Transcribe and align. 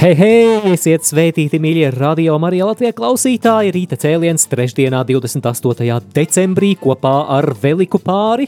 Hei, 0.00 0.14
hei! 0.16 0.72
Esiet 0.72 1.04
sveitīti, 1.04 1.58
mīļie 1.60 1.90
radio 1.92 2.38
Marija 2.40 2.70
Latvijas 2.70 2.94
klausītāji! 2.96 3.72
Rīta 3.74 3.98
cēliens 4.00 4.46
trešdienā, 4.48 5.02
28. 5.04 5.98
decembrī, 6.16 6.70
kopā 6.80 7.12
ar 7.36 7.50
Veliku 7.60 8.00
pāri. 8.00 8.46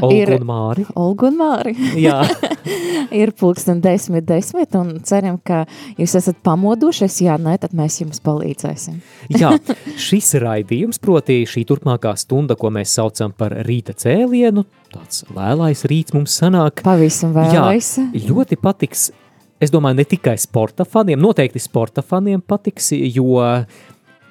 Olgu 0.00 0.14
Ir- 0.16 0.32
un 0.38 0.46
Māri. 0.48 0.86
Olga 0.96 1.28
un 1.28 1.36
Māri. 1.36 1.74
Jā, 2.00 2.22
ir 3.20 3.34
pulksten 3.36 3.84
desmit, 3.84 4.24
desmit, 4.24 4.72
un 4.80 4.96
ceram, 5.04 5.36
ka 5.36 5.66
jūs 6.00 6.16
esat 6.22 6.40
pamodušies. 6.48 7.20
Jā, 7.28 7.36
nē, 7.36 7.58
tad 7.60 7.76
mēs 7.76 8.00
jums 8.00 8.24
palīdzēsim. 8.24 8.98
jā, 9.36 9.52
šis 10.08 10.32
raidījums, 10.40 10.96
proti 11.04 11.42
šī 11.44 11.68
turpmākā 11.68 12.16
stunda, 12.16 12.56
ko 12.56 12.72
mēs 12.72 12.96
saucam 12.96 13.36
par 13.36 13.52
rīta 13.68 13.92
cēlienu, 13.92 14.64
tāds 14.96 15.26
lēlais 15.28 15.84
rīts 15.92 16.16
mums 16.16 16.40
sanāk. 16.40 16.80
Pavisam 16.88 17.36
vēlais. 17.36 17.98
Jā, 18.00 18.28
ļoti 18.32 18.64
patiks. 18.64 19.10
Es 19.58 19.72
domāju, 19.74 19.98
ne 19.98 20.06
tikai 20.06 20.36
sporta 20.38 20.86
faniem, 20.86 21.18
noteikti 21.20 21.58
sporta 21.62 22.02
faniem 22.06 22.42
patiks, 22.46 22.92
jo 22.94 23.38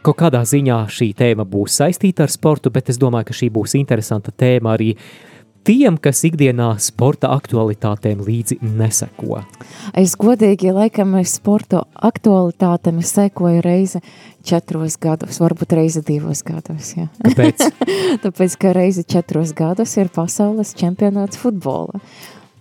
kaut 0.06 0.20
kādā 0.22 0.44
ziņā 0.48 0.84
šī 0.94 1.12
tēma 1.18 1.44
būs 1.48 1.82
saistīta 1.82 2.24
ar 2.24 2.32
sportu, 2.32 2.72
bet 2.72 2.92
es 2.94 3.00
domāju, 3.02 3.28
ka 3.28 3.36
šī 3.36 3.50
būs 3.52 3.76
interesanta 3.80 4.32
tēma 4.32 4.78
arī 4.78 4.94
tiem, 5.68 5.98
kas 6.00 6.22
ikdienā 6.28 6.70
sporta 6.80 7.34
aktualitātēm 7.36 8.22
līdzi 8.24 8.60
neseko. 8.64 9.42
Es 9.98 10.16
godīgi, 10.20 10.72
laikam, 10.72 11.18
sporta 11.28 11.84
aktualitātēm 12.08 13.02
sekoju 13.04 13.66
reizi 13.66 14.02
četros 14.48 14.96
gados, 15.02 15.42
varbūt 15.44 15.76
reizi 15.76 16.06
divos 16.08 16.46
gados. 16.48 16.94
Jā. 16.96 17.10
Kāpēc? 17.26 17.68
Tāpēc, 18.24 18.58
ka 18.62 18.74
reizi 18.78 19.04
četros 19.04 19.52
gados 19.58 19.98
ir 20.00 20.12
pasaules 20.16 20.72
čempionāts 20.78 21.40
futbola. 21.42 22.00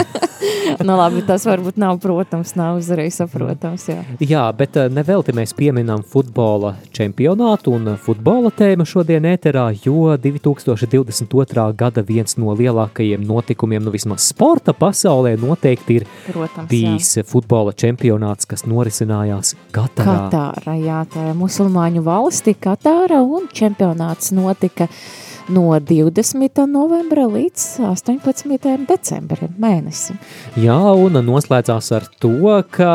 nu, 0.81 0.95
labi, 0.97 1.21
tas 1.27 1.45
varbūt 1.45 1.77
nav, 1.81 1.99
protams, 2.01 2.55
nav 2.57 2.79
uzreiz 2.79 3.19
saprotams. 3.19 3.85
Jā. 3.91 3.99
Jā, 4.25 4.45
bet 4.57 4.79
eh, 4.81 4.89
nevelti 4.93 5.35
mēs 5.37 5.53
pieminam 5.57 6.05
futbola 6.09 6.75
čempionātu 6.95 7.75
un 7.77 7.93
eh, 7.93 7.99
futbola 8.01 8.53
tēmu 8.55 8.87
šodien 8.89 9.27
ēterā, 9.29 9.67
jo 9.85 10.15
2022. 10.21 11.67
gada 11.77 12.05
viens 12.07 12.39
no 12.41 12.55
lielākajiem 12.57 13.27
notikumiem, 13.29 13.85
nu 13.85 13.93
vismaz 13.95 14.31
sporta 14.31 14.73
pasaulē, 14.77 15.35
noteikti 15.41 16.01
ir 16.01 16.09
Protams, 16.31 16.71
bijis 16.71 17.13
futbola 17.29 17.75
čempionāts, 17.77 18.49
kas 18.49 18.65
norisinājās 18.69 19.53
Katarā. 19.75 20.17
Katāra, 20.31 20.79
jā, 20.81 21.03
tā 21.13 21.29
ir 21.33 21.39
musulmaņu 21.39 22.07
valsti 22.07 22.57
Katāra 22.57 23.21
un 23.21 23.51
čempionāts 23.53 24.33
notika 24.33 24.89
no 25.49 25.73
20. 25.81 26.67
novembra 26.71 27.27
līdz 27.29 27.65
18. 27.91 28.87
decembrim 28.89 29.57
mēnesim. 29.61 30.19
Jā, 30.61 30.79
un 30.97 31.19
noslēdzās 31.25 31.91
ar 31.97 32.07
to, 32.23 32.63
ka 32.73 32.95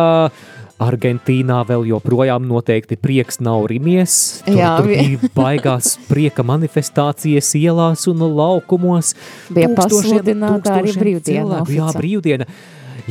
Argentīnā 0.80 1.60
vēl 1.68 1.90
joprojām 1.90 2.46
noteikti 2.48 2.96
prieks 3.00 3.42
nav 3.44 3.68
rimies. 3.72 4.14
Tur, 4.46 4.60
Jā, 4.62 4.76
tur 4.80 4.88
bija 4.94 5.32
baigās 5.36 5.98
prieka 6.12 6.46
manifestācijas 6.48 7.52
ielās 7.60 8.08
un 8.12 8.24
laukumos. 8.24 9.12
Bija 9.52 9.74
pasludināta 9.76 10.78
arī 10.80 10.96
brīvdiena. 10.96 11.66
Jā, 11.76 11.92
brīvdiena, 11.98 12.48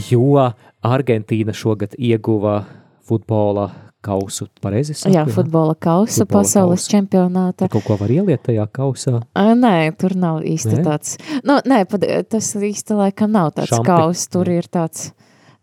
jo 0.08 0.48
Argentīna 0.88 1.52
šogad 1.56 1.98
ieguva 1.98 2.62
futbola 3.08 3.68
kausu, 4.08 4.48
pareizi 4.64 4.96
saku? 4.96 5.14
Jā, 5.14 5.24
futbola 5.32 5.76
kausa 5.78 6.22
Futbola 6.24 6.42
pasaules 6.42 6.84
kausu. 6.84 6.92
čempionāta. 6.94 7.68
Kaut 7.72 7.86
ko 7.86 7.98
var 8.00 8.12
ieliet 8.12 8.44
tajā 8.48 8.66
kausā. 8.72 9.18
Ā, 9.36 9.52
Nē, 9.58 9.74
tur 10.00 10.16
nav 10.18 10.40
īsti 10.48 10.78
Nē? 10.78 10.84
tāds. 10.86 11.16
Nu, 11.44 11.60
nē, 11.64 11.84
pat, 11.90 12.06
tas 12.32 12.52
īsti 12.56 12.96
laikam 12.98 13.34
nav 13.36 13.52
tāds 13.58 13.74
Šampi. 13.74 13.88
kaus. 13.90 14.26
Tur 14.32 14.48
ir 14.52 14.68
tāds, 14.72 15.10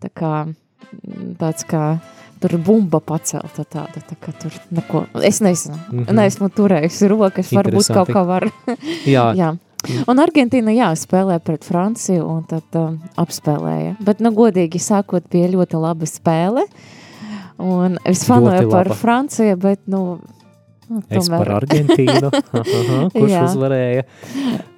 tā 0.04 0.12
kā, 0.14 0.34
tāds 1.42 1.68
kā, 1.70 1.86
tur 2.44 2.58
bumba 2.62 3.02
pacelta 3.02 3.66
tāda, 3.66 4.02
tā 4.06 4.18
kā 4.22 4.34
tur 4.40 4.56
neko, 4.76 5.06
es 5.24 5.42
nezinu, 5.42 5.76
mm. 5.78 6.04
-hmm. 6.06 6.18
neesmu 6.20 6.50
turējusi 6.50 7.10
rokas, 7.10 7.52
varbūt 7.52 7.94
kaut 7.94 8.10
kā 8.10 8.26
var. 8.26 8.50
Jā, 9.16 9.34
jā. 9.36 9.56
Un 10.08 10.22
Argentīna, 10.22 10.74
jā, 10.74 10.90
spēlē 10.98 11.40
pret 11.40 11.64
Franciju 11.64 12.26
un 12.26 12.44
tad 12.50 12.78
um, 12.80 12.96
apspēlēja. 13.22 13.96
Bet, 14.00 14.20
nu, 14.20 14.32
godīgi 14.32 14.82
sākot, 14.82 15.28
bija 15.30 15.52
ļoti 15.52 15.82
laba 15.82 16.08
spēle. 16.10 16.66
Un 17.62 18.00
es 18.04 18.26
fanoju 18.28 18.70
par. 18.72 18.90
Franciju, 19.00 19.56
bet, 19.62 19.80
nu, 19.92 20.18
nu 20.90 21.04
es 21.10 21.30
par 21.32 21.54
Argentīnu, 21.62 22.32
Aha, 22.62 22.98
kurš 23.14 23.32
Jā. 23.32 23.44
uzvarēja. 23.48 24.08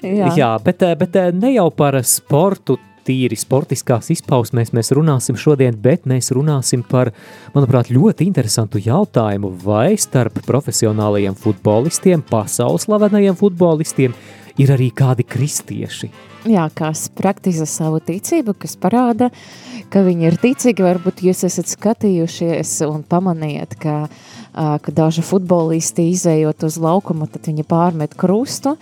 jā. 0.06 0.34
Jā, 0.38 0.52
bet, 0.64 0.86
eh, 0.86 0.94
bet 1.00 1.16
eh, 1.18 1.32
ne 1.34 1.56
jau 1.56 1.70
par 1.74 1.98
sportu, 2.06 2.78
tīri 3.08 3.38
sportiskās 3.40 4.10
izpausmēs 4.12 4.74
mēs 4.76 4.92
runāsim 4.96 5.38
šodien, 5.40 5.78
bet 5.80 6.04
mēs 6.10 6.32
runāsim 6.36 6.84
par, 6.84 7.14
manuprāt, 7.56 7.92
ļoti 7.94 8.28
interesantu 8.28 8.82
jautājumu, 8.84 9.54
vai 9.64 9.96
starp 10.00 10.42
profesionālajiem 10.48 11.38
futbolistiem, 11.40 12.24
pasaules 12.28 12.84
slavenajiem 12.88 13.38
futbolistiem, 13.40 14.16
ir 14.62 14.74
arī 14.74 14.90
kādi 14.96 15.26
kristieši. 15.28 16.10
Jā, 16.48 16.68
kas 16.72 17.08
praktizē 17.12 17.66
savu 17.68 18.00
ticību, 18.04 18.54
kas 18.62 18.78
parāda, 18.80 19.30
ka 19.92 20.04
viņi 20.06 20.30
ir 20.30 20.38
ticīgi. 20.40 20.86
Varbūt 20.86 21.24
jūs 21.26 21.44
esat 21.48 21.68
skatījušies 21.74 22.72
un 22.88 23.02
pamanījāt, 23.08 23.76
ka, 23.82 23.96
ka 24.54 24.94
daži 24.96 25.26
futbolisti 25.28 26.08
izējot 26.14 26.64
uz 26.70 26.78
laukumu, 26.80 27.28
tad 27.32 27.50
viņi 27.50 27.66
pārmet 27.68 28.16
krustu. 28.20 28.78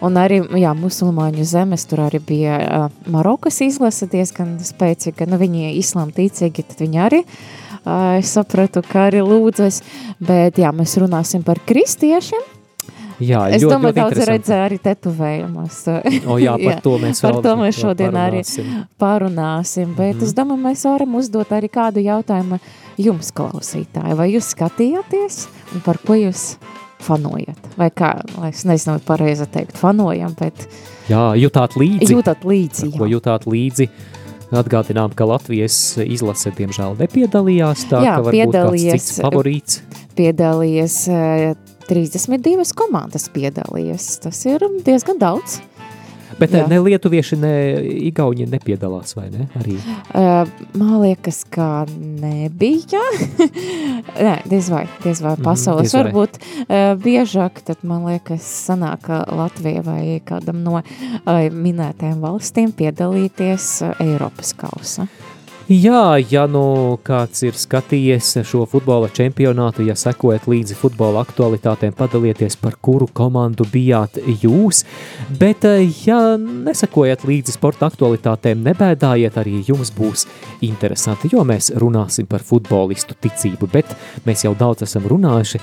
Un 0.00 0.16
arī 0.20 0.40
jā, 0.62 0.72
musulmaņu 0.78 1.44
zemes 1.48 1.84
tur 1.90 2.06
arī 2.06 2.22
bija 2.32 2.88
Marokas 3.12 3.60
izlase 3.66 4.08
diezgan 4.08 4.56
spēcīga. 4.64 5.28
Nu, 5.28 5.40
viņi 5.42 5.74
islām 5.82 6.14
ticīgi, 6.16 6.64
tad 6.70 6.80
viņi 6.86 7.04
arī. 7.10 7.22
Es 8.22 8.32
sapratu, 8.38 8.80
ka 8.86 9.08
arī 9.10 9.20
lūdzas, 9.26 9.82
bet 10.22 10.62
jā, 10.62 10.72
mēs 10.72 10.96
runāsim 11.02 11.44
par 11.44 11.60
kristiešiem. 11.66 12.61
Jā, 13.22 13.40
Es 13.54 13.62
ļoti, 13.62 13.70
domāju, 13.72 13.92
ļoti 13.92 14.00
daudz 14.00 14.28
redzēju 14.28 14.64
arī 14.66 14.78
tetovējumus. 14.82 15.78
O, 16.32 16.36
jā, 16.42 16.54
par 16.64 16.80
to 16.84 16.94
mēs 17.02 17.20
par 17.22 17.36
vēl 17.36 17.42
to 17.46 17.54
mēs 17.60 17.78
šodien 17.78 18.16
arī 18.18 18.40
parunāsim. 18.42 18.84
parunāsim. 18.98 19.94
Bet 19.96 20.16
Mhm. 20.16 20.24
es 20.24 20.32
domāju, 20.34 20.62
mēs 20.66 20.84
varam 20.88 21.14
uzdot 21.20 21.48
arī 21.54 21.68
kādu 21.70 22.02
jautājumu 22.04 22.58
jums, 22.98 23.30
klausītāji. 23.32 24.16
Vai 24.18 24.30
jūs 24.32 24.52
skatījāties 24.54 25.46
un 25.74 25.80
par 25.84 25.98
ko 26.06 26.14
jūs 26.18 26.56
fanojat? 27.02 27.58
Vai 27.76 27.90
kā, 27.90 28.14
lai 28.38 28.48
es 28.50 28.64
nezinu, 28.64 29.00
pareizi 29.04 29.46
teikt, 29.50 29.76
fanojam, 29.78 30.34
bet 30.38 30.66
Jā, 31.08 31.32
jutāt 31.36 31.74
līdzi. 31.76 32.12
jūtat 32.14 32.42
līdzi. 32.46 32.92
Ko 32.98 33.04
Jā. 33.06 33.18
jutāt 33.18 33.46
līdzi? 33.46 33.88
Atgādinām, 34.52 35.14
ka 35.16 35.24
Latvijas 35.24 35.96
izlase, 36.04 36.50
diemžēl, 36.52 36.98
nepiedalījās. 36.98 37.86
Tā 37.88 38.02
Jā, 38.04 38.16
ka 38.18 38.26
varbūt 38.26 38.52
kāds 38.52 38.52
piedalījies- 38.52 39.06
cits 39.06 39.20
favorīts. 39.24 39.80
piedalījies 40.14 40.96
32 41.88 42.72
komandas 42.78 43.28
piedalījies. 43.32 44.14
Tas 44.24 44.44
ir 44.48 44.64
diezgan 44.86 45.20
daudz. 45.22 45.60
Bet 46.38 46.54
Jā. 46.54 46.64
ne 46.70 46.78
lietuvieši, 46.82 47.36
ne 47.40 47.52
igauņi 48.08 48.46
nepiedalās, 48.52 49.14
vai 49.16 49.26
ne? 49.32 49.46
Arī. 49.60 49.76
Uh, 50.16 50.48
man 50.78 50.94
liekas, 51.02 51.42
ka 51.52 51.84
nebija. 51.98 53.02
Nē, 54.26 54.36
diez 54.48 54.70
vai, 54.72 54.86
diez 55.04 55.22
vai 55.24 55.34
mhm, 55.36 55.44
pasaules. 55.44 55.82
Mm, 55.82 55.88
diez 55.88 55.96
vai. 55.96 56.04
Varbūt 56.08 56.40
uh, 56.40 56.86
biežāk, 57.02 57.62
tad 57.66 57.84
man 57.88 58.06
liekas, 58.08 58.46
sanāk 58.70 59.10
Latvija 59.10 59.84
vai 59.86 60.18
kādam 60.26 60.62
no 60.64 60.78
uh, 60.80 60.88
minētajām 61.52 62.22
valstīm 62.24 62.72
piedalīties 62.78 63.68
uh, 63.86 64.02
Eiropas 64.02 64.54
kausa. 64.58 65.08
Jā, 65.70 66.18
ja 66.26 66.42
nu 66.50 66.98
kāds 67.06 67.44
ir 67.46 67.54
skatījies 67.54 68.32
šo 68.48 68.64
futbola 68.66 69.06
čempionātu, 69.14 69.84
ja 69.86 69.94
sekojat 69.94 70.48
līdzi 70.50 70.74
futbola 70.74 71.22
aktualitātēm, 71.22 71.94
padalieties, 71.94 72.56
par 72.58 72.74
kuru 72.82 73.06
komandu 73.06 73.62
bijāt 73.70 74.18
jūs. 74.42 74.82
Bet, 75.38 75.64
eh, 75.64 75.86
ja 76.06 76.34
nesekojat 76.36 77.22
līdzi 77.28 77.54
sporta 77.54 77.86
aktualitātēm, 77.86 78.64
nebēdājiet, 78.66 79.38
arī 79.38 79.62
jums 79.68 79.92
būs 79.94 80.26
interesanti, 80.60 81.30
jo 81.32 81.44
mēs 81.46 81.70
runāsim 81.78 82.26
par 82.26 82.42
futbolistu 82.42 83.14
ticību, 83.14 83.70
bet 83.70 83.86
mēs 84.26 84.44
jau 84.44 84.54
daudz 84.58 84.82
esam 84.82 85.06
runājuši. 85.06 85.60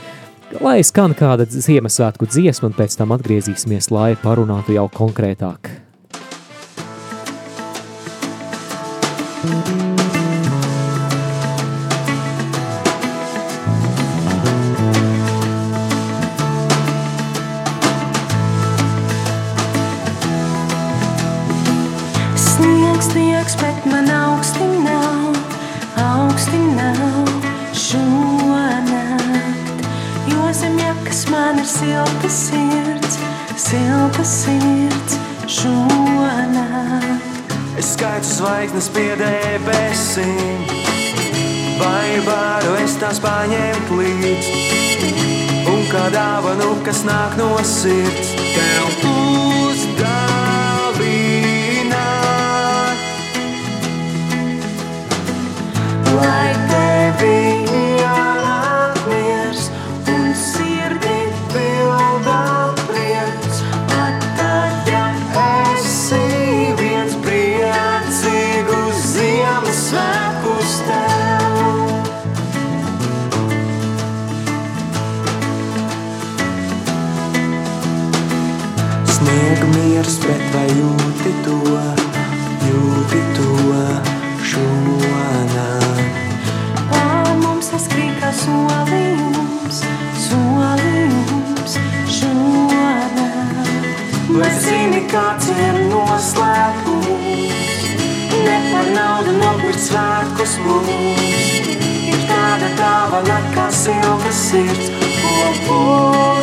Lai 0.62 0.80
skan 0.82 1.14
kāda 1.14 1.46
Ziemassvētku 1.46 2.26
dziesma, 2.26 2.72
un 2.72 2.74
pēc 2.74 2.98
tam 2.98 3.12
atgriezīsimies, 3.12 3.92
lai 3.92 4.16
parunātu 4.16 4.74
jau 4.74 4.88
konkrētāk. 4.90 5.90
thank 9.42 9.84
you 9.84 9.89
silta 31.64 32.30
sirds, 32.30 33.18
silta 33.56 34.24
sirds 34.24 35.18
šonakt. 35.48 37.24
Es 37.78 37.94
skaitu 37.94 38.26
zvaigznes 38.26 38.90
pie 38.90 39.16
debesīm, 39.20 40.66
vai 41.80 42.20
varu 42.26 42.76
es 42.84 42.98
tās 43.00 43.22
paņemt 43.24 43.94
līdzi? 44.00 44.58
Un 45.70 45.86
kā 45.92 46.10
dāvanu, 46.12 46.76
kas 46.84 47.06
nāk 47.08 47.38
no 47.38 47.56
sirds, 47.64 48.36
tev 48.36 48.86
uzdāvināt. 48.90 49.19
Svētkus 99.90 100.58
mums. 100.66 101.54
Ir 102.10 102.20
tāda 102.30 102.74
dāvana, 102.80 103.40
kā 103.56 103.70
silta 103.74 104.34
sirds, 104.44 104.92
ko 105.22 105.38
pustāvīt. 105.66 106.39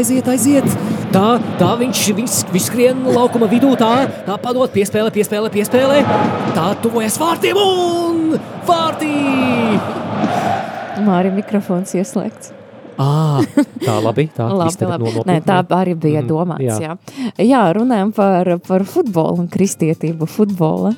Aiziet, 0.00 0.28
aiziet. 0.32 0.76
Tā, 1.12 1.24
tā 1.60 1.70
viņš, 1.80 2.04
viņš, 2.16 2.36
viņš 2.54 2.68
skrien 2.68 3.02
laukuma 3.12 3.48
vidū, 3.50 3.72
tā, 3.78 4.06
tā 4.26 4.36
padod, 4.40 4.70
piespēlē, 4.72 5.10
piespēlē, 5.12 5.50
piespēlē. 5.52 5.98
Tā 6.56 6.70
tuvojas 6.80 7.18
vārtiem 7.20 7.58
un 7.60 8.38
vārtī! 8.68 9.12
Māri 11.04 11.32
mikrofons 11.34 11.92
ieslēgts. 11.98 12.54
À, 13.00 13.40
tā 13.80 13.94
labi. 14.04 14.26
Tā, 14.36 14.46
labi, 14.52 14.88
labi. 14.90 15.24
Nē, 15.28 15.38
tā 15.46 15.62
arī 15.78 15.94
bija 15.96 16.20
mhm, 16.20 16.28
domāts. 16.28 16.64
Mm, 16.64 16.82
jā. 16.84 16.96
Jā. 17.30 17.46
jā, 17.48 17.62
runājam 17.76 18.12
par, 18.16 18.54
par 18.66 18.84
futbolu 18.88 19.44
un 19.44 19.48
kristietību 19.52 20.28
futbola 20.28 20.92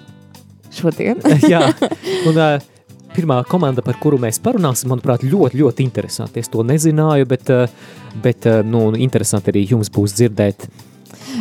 šodien. 0.75 1.23
jā, 1.53 1.63
un 2.27 2.39
uh, 2.39 2.72
pirmā 3.15 3.41
komanda, 3.49 3.85
par 3.85 3.99
kuru 4.03 4.19
mēs 4.23 4.41
parunāsim, 4.43 4.91
manuprāt, 4.93 5.25
ļoti, 5.27 5.61
ļoti 5.61 5.85
interesanti. 5.87 6.43
Es 6.43 6.51
to 6.53 6.65
nezināju, 6.67 7.29
bet, 7.29 7.51
eh, 7.51 7.69
bet 8.25 8.47
eh, 8.47 8.63
nu, 8.65 8.89
interesanti 8.97 9.53
arī 9.53 9.67
jums 9.75 9.93
būs 9.93 10.17
dzirdēt. 10.19 10.69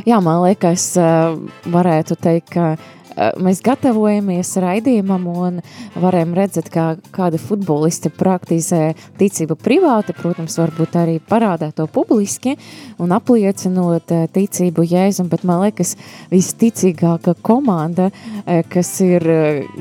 Jā, 0.08 0.22
man 0.24 0.44
liekas, 0.46 0.86
eh, 0.98 1.38
varētu 1.72 2.18
teikt, 2.22 2.54
ka 2.56 2.76
mēs 3.16 3.62
gatavojamies 3.66 4.54
raidījumam 4.62 5.28
un 5.32 5.60
varam 6.00 6.36
redzēt, 6.38 6.70
kā 6.72 6.86
kādi 7.14 7.40
futbolisti 7.42 8.12
praktizē 8.14 8.94
ticību 9.20 9.58
privāti, 9.60 10.16
protams, 10.18 10.58
varbūt 10.62 10.98
arī 11.02 11.18
parādā 11.20 11.72
to 11.76 11.88
publiski 11.92 12.56
un 13.02 13.14
apliecinot 13.16 14.14
eh, 14.16 14.28
ticību 14.32 14.86
Jēzum, 14.88 15.30
bet 15.32 15.46
man 15.48 15.64
liekas, 15.66 15.96
visticīgākā 16.32 17.36
komanda, 17.46 18.10
eh, 18.46 18.64
kas 18.72 18.94
ir 19.06 19.28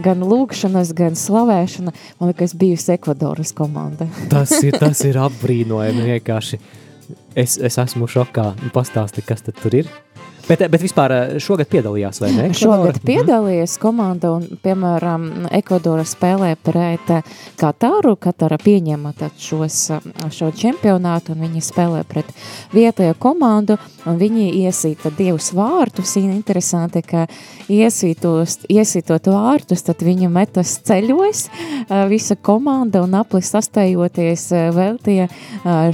gan 0.02 0.24
lūkšanas, 0.26 0.94
gan 0.96 1.18
slavēšana, 1.18 1.94
man 2.20 2.32
liekas, 2.32 2.56
bijusi 2.58 2.94
Ekvadoras 2.96 3.54
komanda. 3.56 4.08
Tas 4.32 4.52
ir, 4.62 4.76
tas 4.78 5.00
ir 5.06 5.18
apbrīnojami 5.20 6.06
vienkārši. 6.14 6.58
Es, 7.38 7.56
es 7.62 7.78
esmu 7.78 8.08
šokā. 8.10 8.50
Pastāsti, 8.74 9.22
kas 9.26 9.42
tad 9.46 9.58
tur 9.62 9.74
ir? 9.82 9.90
Bet, 10.50 10.64
bet 10.66 10.82
vispār 10.82 11.12
eh, 11.14 11.32
šogad 11.38 11.68
piedalījās, 11.70 12.18
vai 12.18 12.32
ne? 12.34 12.48
Šogad 12.58 12.96
piedalījās 13.06 13.76
komanda 13.78 14.32
un, 14.34 14.48
piemēram, 14.64 15.28
Ekvadora 15.54 16.02
spēlē 16.08 16.56
pret 16.58 17.12
eh, 17.14 17.36
Katāru. 17.60 18.16
Katara 18.18 18.58
pieņēma 18.58 19.12
šos, 19.38 19.76
eh, 19.94 20.08
šo 20.34 20.48
čempionātu 20.50 21.36
un 21.36 21.44
viņi 21.46 21.62
spēlē 21.62 22.02
pret 22.08 22.32
vietējo 22.74 23.14
komandu 23.22 23.76
un 24.10 24.18
viņi 24.18 24.48
iesīta 24.64 25.12
divus 25.14 25.52
vārtus. 25.54 26.16
Interesanti, 26.18 27.04
ka 27.06 27.28
iesītos, 27.70 28.64
iesītot 28.66 29.30
vārtus, 29.30 29.84
tad 29.86 30.02
viņi 30.02 30.32
metas 30.32 30.74
ceļos, 30.88 31.44
visa 32.10 32.34
komanda 32.34 33.04
un 33.04 33.14
aplis 33.18 33.52
sastējoties 33.54 34.48
veltīja 34.74 35.28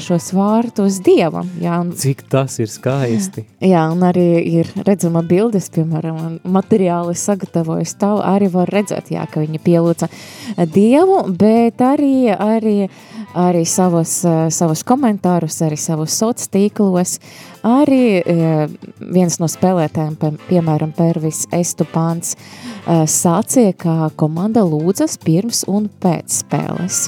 šos 0.00 0.32
vārtus 0.36 1.02
Dievam. 1.04 1.50
Jā, 1.60 1.80
un, 1.82 1.92
Cik 1.98 2.24
tas 2.32 2.56
ir 2.62 2.72
skaisti. 2.72 3.44
Jā, 3.60 3.84
un 3.92 4.04
arī 4.06 4.45
ir 4.46 4.70
redzama 4.86 5.22
bildes, 5.26 5.68
piemēram, 5.74 6.38
materiāli 6.46 7.14
sagatavojas 7.18 7.96
tavu, 8.00 8.22
arī 8.26 8.48
var 8.52 8.70
redzēt, 8.72 9.10
jā, 9.14 9.26
ka 9.30 9.42
viņi 9.42 9.60
pielūca 9.62 10.08
Dievu, 10.72 11.22
bet 11.36 11.82
arī, 11.84 12.30
arī, 12.32 12.76
arī 13.36 13.64
savus, 13.68 14.18
savus 14.54 14.84
komentārus, 14.86 15.58
arī 15.66 15.78
savus 15.80 16.16
soc 16.16 16.42
tīklos, 16.52 17.18
arī 17.66 18.22
viens 19.00 19.40
no 19.42 19.50
spēlētājiem, 19.50 20.40
piemēram, 20.48 20.94
Pervis 20.96 21.44
Estupāns, 21.54 22.36
sācie, 22.86 23.70
ka 23.76 24.10
komanda 24.16 24.64
lūdzas 24.66 25.18
pirms 25.24 25.64
un 25.70 25.90
pēc 26.02 26.42
spēles. 26.42 27.06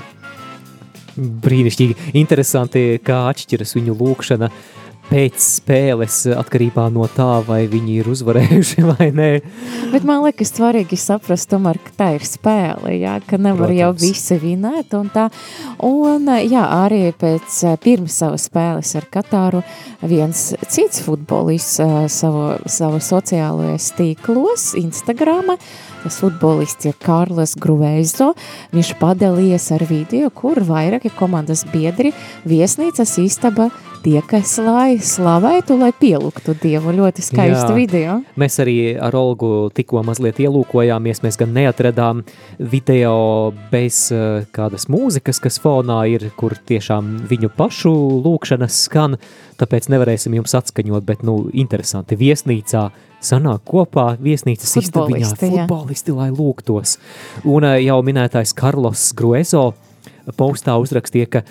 Brīnišķīgi, 1.19 2.13
interesanti, 2.21 2.83
kā 3.03 3.25
atšķiras 3.33 3.75
viņu 3.75 3.97
lūkšana 3.99 4.47
uh, 4.53 4.67
pēc 5.09 5.39
spēles 5.41 6.21
atkarībā 6.37 6.89
no 6.93 7.07
tā, 7.13 7.41
vai 7.47 7.63
viņi 7.71 7.97
ir 8.03 8.11
uzvarējuši 8.13 8.85
vai 8.91 9.09
nē. 9.15 9.31
Bet 9.93 10.05
man 10.09 10.23
liekas 10.27 10.53
svarīgi 10.55 10.99
saprast 11.01 11.49
tomēr, 11.53 11.81
ka 11.83 11.95
tā 11.97 12.09
ir 12.19 12.27
spēle, 12.29 12.93
jā, 12.99 13.17
ka 13.25 13.41
nevar 13.41 13.73
Protams. 13.73 13.81
jau 13.81 13.91
visi 14.03 14.39
vinēt 14.43 14.97
un 14.99 15.11
tā. 15.15 15.29
Un 15.87 16.29
jā, 16.45 16.65
arī 16.85 17.09
pēc 17.17 17.61
pirms 17.85 18.21
savas 18.21 18.49
spēles 18.51 18.95
ar 18.99 19.09
Katāru 19.13 19.63
viens 20.09 20.51
cits 20.69 21.03
futbolists 21.07 21.81
savu, 22.13 22.45
savu 22.69 23.01
sociālajos 23.03 23.91
tīklos, 23.99 24.71
Instagrama, 24.79 25.59
tas 26.03 26.21
futbolists 26.21 26.89
ir 26.89 26.97
Kārlis 27.03 27.57
Gruvēzo, 27.59 28.35
viņš 28.77 28.95
padalījies 29.01 29.71
ar 29.77 29.85
video, 29.89 30.31
kur 30.31 30.61
vairāki 30.69 31.13
komandas 31.17 31.65
biedri 31.73 32.13
viesnīcas 32.49 33.17
istaba 33.25 33.71
tiekas, 34.03 34.55
lai 34.63 34.99
slavētu, 35.03 35.77
lai 35.81 35.91
pielūgtu 35.97 36.55
Dievu. 36.63 36.93
Ļoti 36.97 37.25
skaisti 37.25 37.75
video. 37.77 38.19
Mēs 38.39 38.59
arī 38.63 38.77
ar 38.95 39.15
Olgu 39.19 39.69
tikko 39.75 40.03
mazliet 40.07 40.41
ielūkojāmies. 40.43 41.23
Mēs 41.25 41.39
gan 41.41 41.53
neatradām 41.57 42.23
video 42.59 43.53
bez 43.73 44.07
uh, 44.15 44.47
kādas 44.55 44.89
mūzikas, 44.93 45.41
kas 45.45 45.61
fonā 45.63 46.01
ir, 46.13 46.29
kur 46.39 46.57
tiešām 46.57 47.11
viņu 47.31 47.51
pašu 47.59 47.93
lūkšanas 48.25 48.81
skan, 48.87 49.19
tāpēc 49.61 49.91
nevarēsim 49.93 50.39
jums 50.39 50.57
atskaņot, 50.59 51.07
bet, 51.09 51.27
nu, 51.27 51.41
interesanti, 51.53 52.19
viesnīcā 52.19 52.89
sanāk 53.25 53.65
kopā 53.69 54.13
viesnīcas 54.23 54.79
istabiņā 54.83 55.35
futbolisti, 55.35 56.15
lai 56.15 56.31
lūgtos. 56.33 56.97
Un 57.45 57.67
uh, 57.67 57.77
jau 57.83 58.01
minētais 58.07 58.55
Karlos 58.57 59.11
Gruezo 59.19 59.73
postā 60.37 60.77
uzrakstīja, 60.81 61.31
ka 61.33 61.43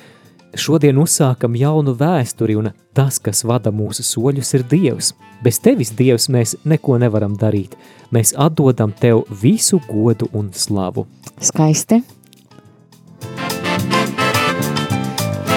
Šodien 0.58 0.98
uzsākam 0.98 1.54
jaunu 1.54 1.94
vēsturi, 1.94 2.56
un 2.58 2.72
tas, 2.98 3.20
kas 3.22 3.44
vada 3.46 3.70
mūsu 3.70 4.02
soļus, 4.02 4.56
ir 4.58 4.64
Dievs. 4.66 5.12
Bez 5.46 5.60
tevis, 5.62 5.92
Dievs, 5.94 6.26
mēs 6.34 6.56
neko 6.66 6.98
nevaram 6.98 7.36
darīt. 7.38 7.76
Mēs 8.10 8.34
atdodam 8.34 8.90
tev 8.98 9.22
visu 9.30 9.78
godu 9.86 10.26
un 10.34 10.50
slavu. 10.58 11.06
Skaisti. 11.38 12.02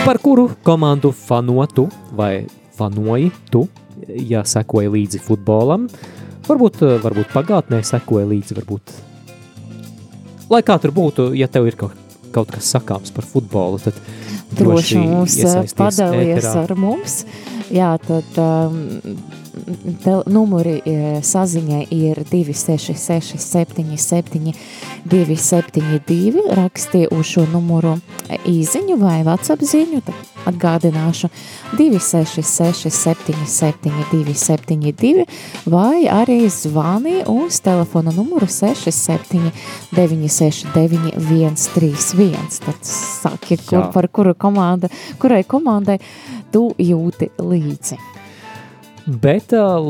Par 0.05 0.21
kuru 0.21 0.51
komandu 0.67 1.15
fanotu 1.17 1.87
vai 2.13 2.45
fanoji 2.77 3.33
tu, 3.49 3.65
ja 4.05 4.45
sekoja 4.45 4.93
līdzi 4.93 5.23
futbolam, 5.25 5.89
varbūt, 6.45 6.85
varbūt 7.01 7.33
pagātnē 7.33 7.81
sekoja 7.89 8.29
līdzi, 8.29 8.59
varbūt. 8.61 8.95
Lai 10.51 10.61
kā 10.67 10.77
tur 10.83 10.93
būtu, 10.93 11.31
ja 11.39 11.49
tev 11.49 11.69
ir 11.71 11.81
kaut, 11.81 11.97
kaut 12.35 12.53
kas 12.55 12.71
sakāms 12.75 13.13
par 13.15 13.27
futbolu, 13.27 13.81
tad 13.83 13.99
droši 14.59 15.01
mums 15.03 15.37
eh, 15.41 15.61
ēterā. 15.67 16.55
ar 16.65 16.75
mums. 16.79 17.23
Jā, 17.71 17.93
tad 18.03 18.41
um, 18.43 18.81
tel, 20.05 20.23
numuri 20.31 20.79
eh, 20.85 21.21
saziņai 21.25 21.87
ir 21.95 22.23
266 22.31 23.39
77 23.41 24.53
272. 25.05 26.45
Raksti 26.57 27.07
uz 27.15 27.27
šo 27.27 27.47
numuru 27.53 27.97
īziņu 28.49 28.99
vai 29.01 29.21
WhatsApp 29.27 29.65
ziņu, 29.67 30.03
tad 30.07 30.31
atgādināšu 30.51 31.31
266 31.79 32.91
77 32.91 33.93
272 34.13 35.27
vai 35.71 36.07
arī 36.11 36.49
zvani 36.51 37.21
uz 37.29 37.61
telefona 37.65 38.15
numuru 38.17 38.47
67 38.47 39.51
969 39.97 41.59
131. 41.59 42.61
Tad 42.65 42.81
saki, 42.87 43.59
kur, 43.67 43.91
par 43.95 44.09
kuru 44.09 44.35
komanda, 44.35 44.91
kurai 45.21 45.43
komandai 45.45 45.99
tu 46.53 46.71
jūti 46.79 47.31
līdzi. 47.39 48.20
Bet 49.11 49.51
uh, 49.57 49.81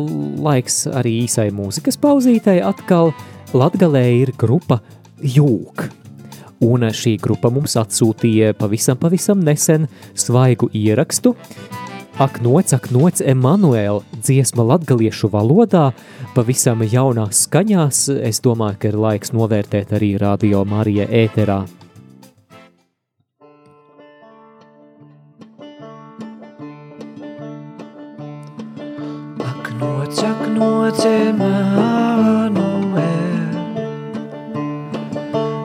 laiks 0.41 0.87
arī 0.89 1.19
īsai 1.27 1.51
mūzikas 1.53 1.99
pauzītei 2.01 2.61
atkal 2.65 3.13
Latgalē 3.53 4.05
ir 4.23 4.31
grupa 4.39 4.79
Jūk. 5.21 5.91
Un 6.65 6.87
šī 6.97 7.19
grupa 7.21 7.51
mums 7.53 7.75
atsūtīja 7.81 8.55
pavisam, 8.57 8.97
pavisam 9.01 9.43
nesen 9.45 9.89
svaigu 10.17 10.71
ierakstu. 10.77 11.35
Ak, 12.21 12.41
noc, 12.45 12.73
ak, 12.77 12.91
noc, 12.93 13.21
Emanuēl, 13.25 14.03
dziesma 14.21 14.65
latgaliešu 14.69 15.31
valodā, 15.33 15.91
pavisam 16.37 16.85
jaunās 16.85 17.47
skaņās. 17.47 18.07
Es 18.29 18.41
domāju, 18.45 18.77
ka 18.81 18.93
ir 18.93 19.01
laiks 19.01 19.33
novērtēt 19.37 19.97
arī 19.97 20.15
Radio 20.21 20.65
Marija 20.69 21.09
ēterā. 21.09 21.63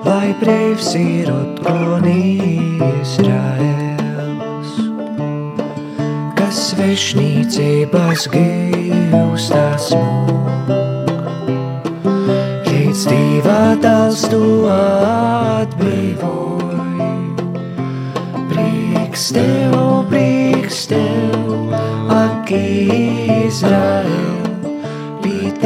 Lai 0.05 0.29
brīvs 0.37 0.89
ir 0.99 1.31
un 1.33 2.05
Izraels, 2.85 3.41
kas 6.37 6.59
svešnīcības 6.69 8.27
gīvstās 8.35 9.89
mūk. 9.97 10.69
Līdz 12.69 13.01
divā 13.09 13.63
dals 13.81 14.21
tu 14.29 14.43
atbrīvoji, 14.75 16.21
prieks 18.53 19.23
tev, 19.39 20.05
prieks 20.13 20.85
tev, 20.93 21.73
ak 22.13 22.53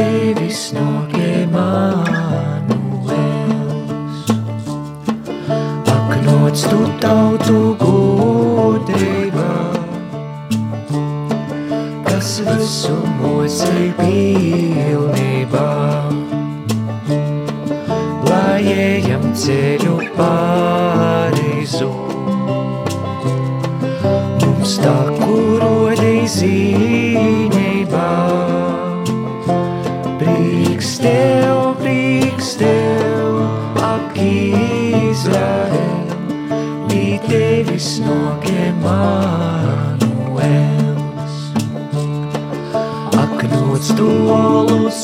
pie 0.00 0.08
tevis 0.34 0.72
nogiemānu. 0.72 2.76
Noc 6.24 6.56
tu 6.68 6.80
tautu 7.00 7.76
gudrībā, 7.80 9.52
kas 12.06 12.30
visumos 12.46 13.60
ir 13.68 13.92
pilnībā. 14.00 15.68
Lai 18.28 18.64
ejam 18.64 19.24
ceļu 19.34 19.96
pārizu, 20.18 21.90
mums 24.44 24.76
tā 24.84 24.98
kurodi 25.22 26.14
zīņībā. 26.36 27.69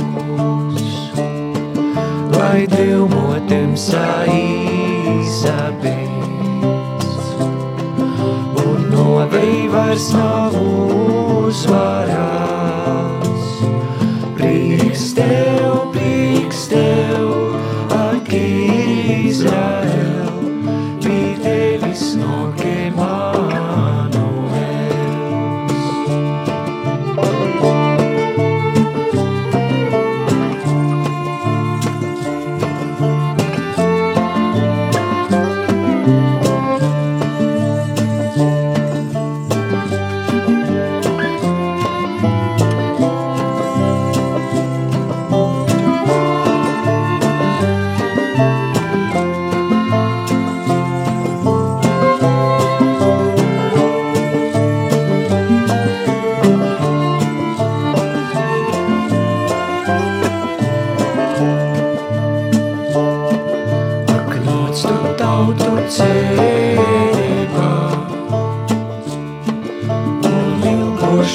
lai 2.35 2.61
tev 2.71 3.01
motem 3.11 3.71
saīs 3.75 5.29
sabīts, 5.41 7.11
un 8.65 8.79
novei 8.93 9.67
vairs 9.71 10.07
nav 10.15 10.53
uzvarās. 10.61 12.50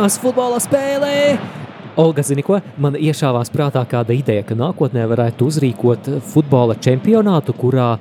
Turpinās 0.00 0.16
futbola 0.16 0.56
spēlē. 0.56 1.36
Olga, 2.00 2.22
zini 2.24 2.40
ko? 2.40 2.56
Man 2.80 2.94
iešāvās 2.96 3.50
prātā 3.52 3.82
kāda 3.84 4.14
ideja, 4.16 4.46
ka 4.48 4.56
nākotnē 4.56 5.02
varētu 5.04 5.44
uzrīkot 5.44 6.06
futbola 6.24 6.72
čempionātu, 6.72 7.52
kurā 7.52 7.98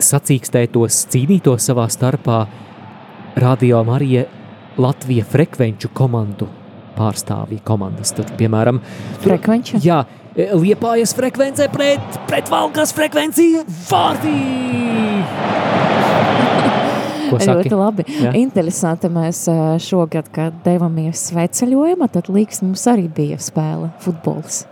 sacīkstētos, 0.00 1.02
cīnītos 1.12 1.66
savā 1.68 1.84
starpā 1.92 2.38
Radio 3.36 3.82
Marija 3.84 4.24
Latvija 4.80 5.26
frekvenču 5.28 5.90
komandu 5.92 6.48
pārstāvji 6.96 7.60
komandas. 7.68 8.14
Tad, 8.16 8.32
piemēram, 8.40 8.80
Frekvenča? 9.20 9.82
Jā, 9.84 10.06
liepājas 10.56 11.12
frekvence 11.18 11.68
pret, 11.74 12.22
pret 12.30 12.48
valkas 12.48 12.96
frekvenciju 12.96 13.66
vārtī! 13.90 15.69
Ko 17.30 17.38
saki? 17.42 17.68
Ļoti 17.70 17.78
labi. 17.78 18.06
Jā. 18.20 18.34
Interesanti, 18.40 19.12
mēs 19.12 19.44
šogad, 19.86 20.32
kad 20.34 20.58
devāmies 20.66 21.28
sveceļojumā, 21.30 22.10
tad 22.12 22.32
Līgs 22.32 22.62
mums 22.64 22.84
arī 22.90 23.06
bija 23.20 23.38
spēle 23.42 23.92
futbols. 24.02 24.64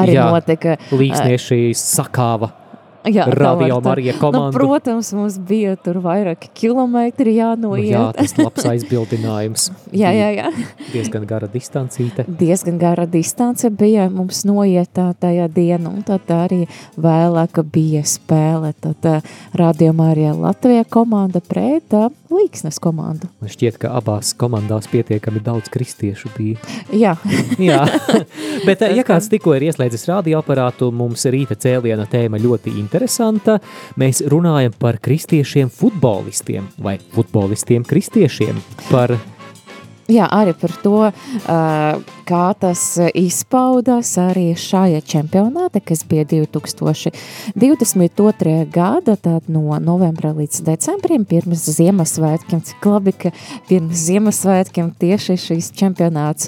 Arī 0.00 0.16
Jā, 0.16 0.30
notika. 0.32 0.78
Līgsnieši 0.96 1.74
sakāva 1.76 2.54
Jā, 3.04 3.26
Radio. 3.26 3.80
Marija 3.80 4.12
Nu, 4.12 4.20
komandu. 4.20 4.58
protams, 4.58 5.12
mums 5.12 5.38
bija 5.38 5.76
tur 5.76 5.98
vairāki 6.04 6.48
kilometri 6.54 7.32
Nu, 7.32 7.74
jā, 7.76 7.98
jānoiet. 7.98 8.16
tas 8.16 8.36
labs 8.38 8.64
aizbildinājums. 8.68 9.70
jā, 10.02 10.12
jā, 10.14 10.28
jā. 10.36 10.50
Diezgan 10.92 11.26
gara 11.26 11.48
distancīte. 11.50 12.24
Diezgan 12.28 12.78
gara 12.78 13.06
distance 13.06 13.70
bija 13.70 14.08
mums 14.12 14.44
noietā 14.44 15.08
tajā 15.18 15.48
dienā, 15.48 15.90
un 15.90 16.02
tad 16.06 16.30
arī 16.30 16.66
vēlāk 16.96 17.62
bija 17.72 18.04
spēle. 18.06 18.72
Tad 18.80 19.08
uh, 19.08 19.32
rādījumā 19.58 20.12
arī 20.14 20.28
Latvija 20.36 20.84
komanda 20.84 21.40
pret 21.40 21.96
uh, 21.96 22.10
Līksnes 22.32 22.78
komandu. 22.80 23.28
Man 23.42 23.50
šķiet, 23.52 23.76
ka 23.82 23.90
abās 23.98 24.32
komandās 24.38 24.86
pietiekami 24.92 25.42
daudz 25.44 25.68
kristiešu 25.72 26.30
bija. 26.36 26.60
Jā, 26.92 27.16
Jā, 27.58 27.82
bet 28.68 28.82
eh, 28.84 28.94
ja 28.96 29.04
kāds 29.06 29.28
tikko 29.32 29.54
ir 29.56 29.66
ieslēdzis 29.68 30.06
radioaparātu, 30.10 30.90
mums 30.94 31.24
rīta 31.32 31.56
cēliena 31.58 32.06
tēma 32.10 32.40
ļoti 32.40 32.70
interesanta. 32.72 32.91
Mēs 34.00 34.22
runājam 34.32 34.74
par 34.78 35.00
kristiešiem 35.02 35.70
futbolistiem 35.72 36.68
vai 36.82 36.98
futbolistiem 37.14 37.84
kristiešiem. 37.88 38.58
Par 38.90 39.16
jā, 40.12 40.26
arī 40.30 40.52
par 40.58 40.70
to, 40.82 41.12
kā 42.28 42.54
tas 42.60 42.98
izpaudās 43.18 44.18
arī 44.20 44.54
šajā 44.58 45.00
čempionātā, 45.12 45.80
kas 45.84 46.04
bija 46.08 46.24
2022. 46.28 48.66
gada, 48.72 49.16
tad 49.16 49.42
no 49.52 49.78
novembra 49.82 50.32
līdz 50.36 50.62
decembrim, 50.68 51.24
pirms 51.28 51.62
Ziemassvētkiem, 51.78 52.60
cik 52.68 52.80
labi, 52.88 53.12
ka 53.24 53.28
pirms 53.70 53.96
Ziemassvētkiem 54.06 54.86
tieši 55.00 55.32
šīs 55.48 55.66
čempionāts 55.78 56.44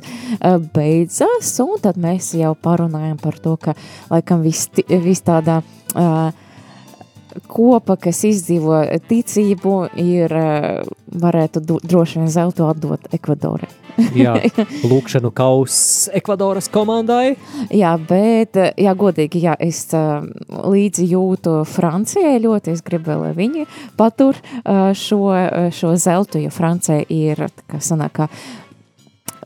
beidzās, 0.74 1.48
un 1.64 1.74
tad 1.83 1.94
mēs 2.00 2.24
jau 2.38 2.55
parunājam 2.55 3.18
par 3.22 3.35
to, 3.42 3.53
ka 3.61 3.70
laikam 4.12 4.38
viss 4.44 4.68
viss 4.88 5.22
tādā 5.24 5.57
uh, 5.94 6.33
kopa, 7.51 7.97
kas 8.01 8.25
izdzīvo 8.29 8.83
ticību, 9.09 9.75
ir, 10.01 10.33
eh, 10.33 10.85
varētu 11.14 11.62
droši 11.64 12.20
vien 12.20 12.31
zeltu 12.31 12.68
atdot 12.68 13.09
Ekvadorai. 13.14 13.70
jā, 14.18 14.33
lūkšanu 14.83 15.31
kausa 15.31 16.11
Ekvadoras 16.18 16.66
komandai. 16.73 17.37
Jā, 17.70 17.94
bet, 17.99 18.57
eh, 18.59 18.73
jā, 18.87 18.94
godīgi, 18.99 19.44
jā, 19.47 19.55
es 19.62 19.87
eh, 19.94 20.27
līdzi 20.51 21.07
jūtu 21.12 21.61
Francijai 21.70 22.40
ļoti, 22.42 22.75
es 22.75 22.83
gribēju, 22.87 23.23
lai 23.23 23.33
viņi 23.38 23.68
patur 23.99 24.38
šo, 24.99 25.23
šo 25.75 25.94
zeltu, 26.01 26.42
jo 26.42 26.51
Francija 26.55 27.05
ir, 27.12 27.47
kā 27.70 27.81
sanāk, 27.83 28.25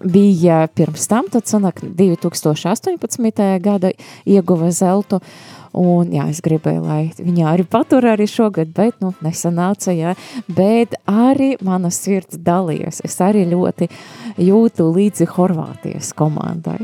bija 0.05 0.67
pirms 0.75 1.07
tam, 1.11 1.29
tad 1.33 1.49
sanāk 1.51 1.83
2018. 1.83 3.61
gada 3.63 3.93
ieguva 4.27 4.71
zeltu, 4.71 5.21
un 5.77 6.13
jā, 6.15 6.29
es 6.33 6.41
gribēju, 6.45 6.83
lai 6.85 7.01
viņa 7.17 7.49
arī 7.53 7.67
patur 7.69 8.07
arī 8.09 8.29
šogad, 8.31 8.73
bet, 8.77 8.99
nu, 9.05 9.13
nesanāca, 9.25 9.93
jā, 9.97 10.15
bet 10.49 10.97
arī 11.09 11.55
mana 11.65 11.91
sirds 11.95 12.41
dalījās, 12.45 13.03
es 13.05 13.19
arī 13.25 13.47
ļoti 13.51 13.91
jūtu 14.49 14.89
līdzi 14.95 15.29
Horvātijas 15.35 16.15
komandai. 16.17 16.81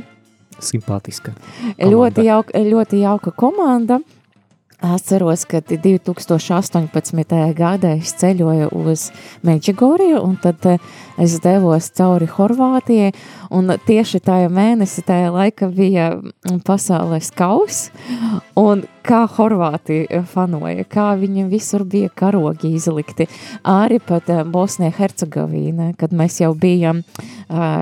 Simpātiska. 0.65 1.35
Ļoti 1.79 2.25
jauka, 2.29 2.61
ļoti 2.65 3.01
jauka 3.03 3.33
komanda. 3.37 4.01
Atceros, 4.85 5.47
ka 5.49 5.63
2018. 5.65 7.55
gadā 7.57 7.95
es 7.97 8.13
ceļoju 8.21 8.69
uz 8.85 9.07
Meģigoriju, 9.47 10.21
un 10.21 10.35
tad 10.43 10.67
eh, 10.69 10.83
es 11.17 11.39
devos 11.41 11.89
cauri 11.97 12.29
Horvātijai, 12.29 13.15
un 13.55 13.73
tieši 13.87 14.21
tajā 14.27 14.51
mēnesī, 14.53 15.07
tajā 15.09 15.31
laika 15.33 15.71
bija 15.73 16.11
mm, 16.19 16.61
pasaules 16.69 17.31
kaus, 17.33 17.87
un 18.61 18.85
kā 19.05 19.23
Horvātija 19.39 20.21
fanoja, 20.29 20.85
kā 20.85 21.15
viņiem 21.21 21.49
visur 21.53 21.87
bija 21.89 22.13
karogi 22.13 22.75
izlikti, 22.77 23.29
arī 23.65 24.03
pat 24.05 24.29
eh, 24.29 24.45
Bosnijā 24.45 24.93
Hercegovīnā, 24.99 25.95
kad 25.97 26.13
mēs 26.13 26.43
jau 26.45 26.53
bijām 26.53 27.01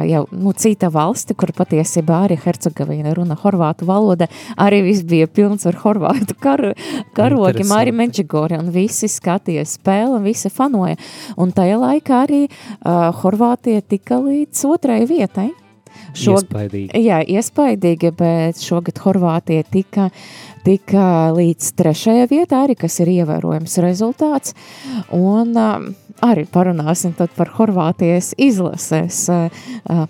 jau, 0.07 0.27
nu, 0.31 0.53
cita 0.53 0.91
valsti, 0.93 1.35
kur 1.38 1.53
patiesībā 1.57 2.23
arī 2.27 2.38
Hercegovīna 2.43 3.15
runa 3.17 3.37
horvātu 3.38 3.87
valoda, 3.88 4.29
arī 4.61 4.83
viss 4.87 5.07
bija 5.07 5.29
pilns 5.31 5.67
ar 5.69 5.79
horvātu 5.83 6.37
karu, 6.43 6.73
arī 7.16 7.62
Interesanti. 7.92 7.96
Meģigori, 8.02 8.61
un 8.61 8.70
visi 8.74 9.11
skatījās 9.11 9.78
spēli, 9.78 10.18
un 10.18 10.26
visi 10.26 10.52
fanoja. 10.52 10.98
Un 11.40 11.52
tajā 11.57 11.81
laikā 11.81 12.22
arī 12.26 12.44
uh, 12.46 13.11
Horvātija 13.22 13.83
tika 13.83 14.20
līdz 14.22 14.64
otrai 14.70 15.02
vietai. 15.11 15.50
Iespaidīgi. 16.12 17.00
Jā, 17.05 17.20
iespaidīgi, 17.24 18.11
bet 18.16 18.61
šogad 18.61 18.98
Horvātija 19.05 19.64
tika 19.68 20.09
tika 20.64 21.33
līdz 21.35 21.72
trešajai 21.78 22.28
vietai, 22.31 22.64
arī 22.66 22.76
kas 22.78 22.98
ir 23.02 23.11
ievērojams 23.12 23.78
rezultāts. 23.83 24.57
Un 25.16 25.55
um, 25.59 25.88
arī 26.22 26.46
parunāsim 26.50 27.14
par 27.18 27.55
Horvātijas 27.57 28.33
izlases 28.40 29.24
uh, 29.33 30.05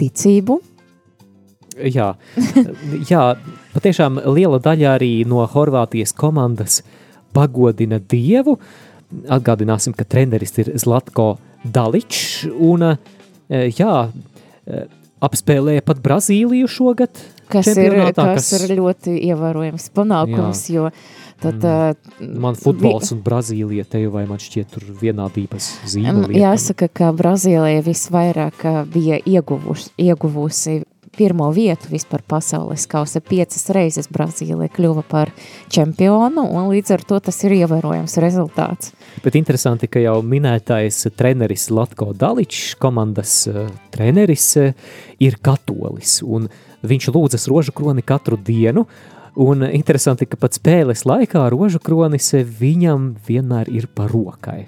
ticību. 0.00 0.60
Jā, 1.92 2.14
jā, 3.12 3.24
patiešām 3.76 4.20
liela 4.32 4.60
daļa 4.62 4.92
arī 4.96 5.12
no 5.28 5.44
Horvātijas 5.52 6.14
komandas 6.16 6.80
pagodina 7.36 8.00
Dievu. 8.00 8.56
Atgādināsim, 9.30 9.94
ka 9.94 10.06
treneris 10.08 10.56
ir 10.62 10.72
Zlatko 10.80 11.36
Daličs 11.62 12.46
un 12.50 12.88
jā, 13.50 13.94
apspēlēja 15.24 15.84
pat 15.86 16.02
Brazīliju 16.04 16.70
šogad. 16.70 17.22
Kas 17.46 17.68
ir, 17.78 17.94
kas, 18.10 18.48
kas 18.50 18.64
ir 18.66 18.74
ļoti 18.80 19.12
ievērojams 19.28 19.86
panākums, 19.94 20.64
jā. 20.66 20.80
jo 20.80 20.88
tad... 21.44 21.62
Mm. 21.62 22.32
Man 22.42 22.58
futbols 22.58 23.12
vi... 23.12 23.14
un 23.14 23.22
Brazīlija 23.22 23.86
te 23.86 24.00
jau 24.02 24.10
vai 24.16 24.24
man 24.26 24.40
šķiet 24.42 24.72
tur 24.74 24.88
vienādības 24.98 25.68
zīme. 25.92 26.26
Jāsaka, 26.34 26.88
ka 26.90 27.12
Brazīlija 27.14 27.84
visvairāk 27.86 28.66
bija 28.90 29.20
ieguvuši, 29.22 29.92
ieguvusi 30.08 30.80
pirmo 31.16 31.48
vietu 31.54 31.90
vispār 31.90 32.22
pasaules 32.28 32.86
kausa 32.90 33.22
piecas 33.24 33.66
reizes 33.74 34.10
Brazīlija 34.12 34.70
kļuva 34.76 35.02
par 35.08 35.32
čempionu, 35.72 36.44
un 36.44 36.68
līdz 36.70 36.94
ar 36.96 37.04
to 37.08 37.20
tas 37.28 37.40
ir 37.46 37.56
ievērojams 37.56 38.18
rezultāts. 38.22 38.92
Bet 39.24 39.38
interesanti, 39.38 39.88
ka 39.88 40.02
jau 40.02 40.18
minētais 40.22 41.06
treneris 41.16 41.68
Latko 41.72 42.12
Daličs, 42.16 42.76
komandas 42.80 43.38
uh, 43.50 43.66
treneris, 43.94 44.48
uh, 44.60 44.72
ir 45.22 45.38
katolis, 45.42 46.20
un 46.22 46.50
viņš 46.86 47.10
lūdzas 47.14 47.48
rožu 47.50 47.74
kroni 47.76 48.04
katru 48.06 48.36
dienu, 48.36 48.86
un 49.36 49.66
interesanti, 49.68 50.28
ka 50.28 50.38
pat 50.40 50.56
spēles 50.56 51.04
laikā 51.08 51.48
rožu 51.52 51.80
kronis 51.82 52.32
viņam 52.36 53.14
vienmēr 53.26 53.72
ir 53.72 53.88
par 53.92 54.12
rokai. 54.12 54.64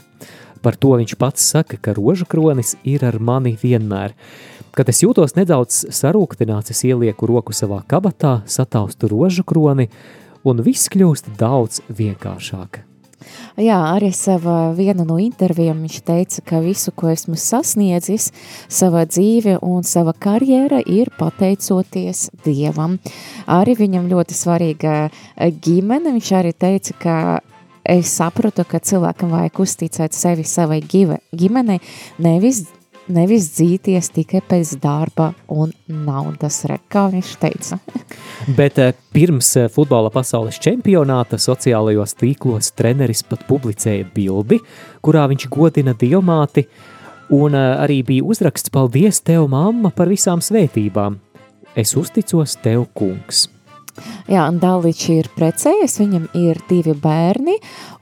Par 0.62 0.76
to 0.76 0.96
viņš 0.98 1.14
pats 1.18 1.44
saka, 1.52 1.78
ka 1.78 1.94
rožu 1.96 2.26
kronis 2.28 2.74
ir 2.82 3.04
ar 3.06 3.20
mani 3.22 3.54
vienmēr. 3.60 4.14
Kad 4.78 4.92
es 4.92 5.00
jūtos 5.02 5.32
nedaudz 5.34 5.88
sarūktināts, 5.90 6.70
es 6.70 6.84
ielieku 6.86 7.26
roku 7.26 7.50
savā 7.50 7.80
kabatā, 7.90 8.44
sataustu 8.46 9.08
rožu 9.10 9.42
kroni, 9.42 9.88
un 10.46 10.62
viss 10.62 10.86
kļūst 10.94 11.32
daudz 11.40 11.80
vienkāršāk. 11.90 12.84
Jā, 13.58 13.80
arī 13.96 14.12
savā 14.14 14.70
viena 14.78 15.02
no 15.02 15.16
intervijām 15.18 15.82
viņš 15.82 15.98
teica, 16.06 16.44
ka 16.46 16.62
visu, 16.62 16.94
ko 16.94 17.10
esmu 17.10 17.34
sasniedzis, 17.34 18.28
sava 18.70 19.02
dzīve 19.10 19.56
un 19.66 19.82
sava 19.82 20.14
karjera 20.14 20.78
ir 20.86 21.10
pateicoties 21.18 22.28
Dievam. 22.46 23.00
Arī 23.50 23.74
viņam 23.82 24.06
ļoti 24.14 24.38
svarīga 24.44 24.96
ģimene, 25.34 26.14
viņš 26.20 26.34
arī 26.38 26.54
teica, 26.54 26.98
ka 27.02 27.18
es 27.82 28.14
sapratu, 28.14 28.62
ka 28.62 28.78
cilvēkam 28.78 29.34
vajag 29.34 29.62
uzticēt 29.66 30.14
sevi 30.14 30.46
savai 30.46 30.84
ģimenei, 30.86 31.82
nevis 32.22 32.68
nevis 33.12 33.48
dzīties 33.56 34.10
tikai 34.14 34.40
pēc 34.48 34.74
darba 34.82 35.30
un 35.52 35.72
naudas, 35.88 36.60
re, 36.68 36.78
kā 36.90 37.06
viņš 37.12 37.32
teica. 37.42 37.78
Bet 38.58 38.78
eh, 38.82 38.94
pirms 39.14 39.50
eh, 39.60 39.68
futbola 39.72 40.12
pasaules 40.14 40.60
čempionāta 40.62 41.40
sociālajos 41.40 42.16
tīklos 42.20 42.72
treneris 42.78 43.24
pat 43.26 43.44
publicēja 43.48 44.08
bildi, 44.14 44.60
kurā 45.04 45.26
viņš 45.30 45.48
godina 45.52 45.96
diomāti, 45.98 46.66
un 47.34 47.56
eh, 47.58 47.68
arī 47.84 48.02
bija 48.12 48.26
uzraksts 48.28 48.72
paldies 48.74 49.22
tev, 49.24 49.48
mamma, 49.52 49.92
par 49.94 50.10
visām 50.12 50.44
svētībām. 50.44 51.20
Es 51.78 51.94
uzticos 51.96 52.56
tev, 52.62 52.88
kungs. 52.96 53.46
Jā, 54.28 54.42
Daličs 54.52 55.06
ir 55.08 55.28
precējies, 55.32 55.94
viņam 56.02 56.26
ir 56.36 56.58
divi 56.68 56.92
bērni 56.92 57.54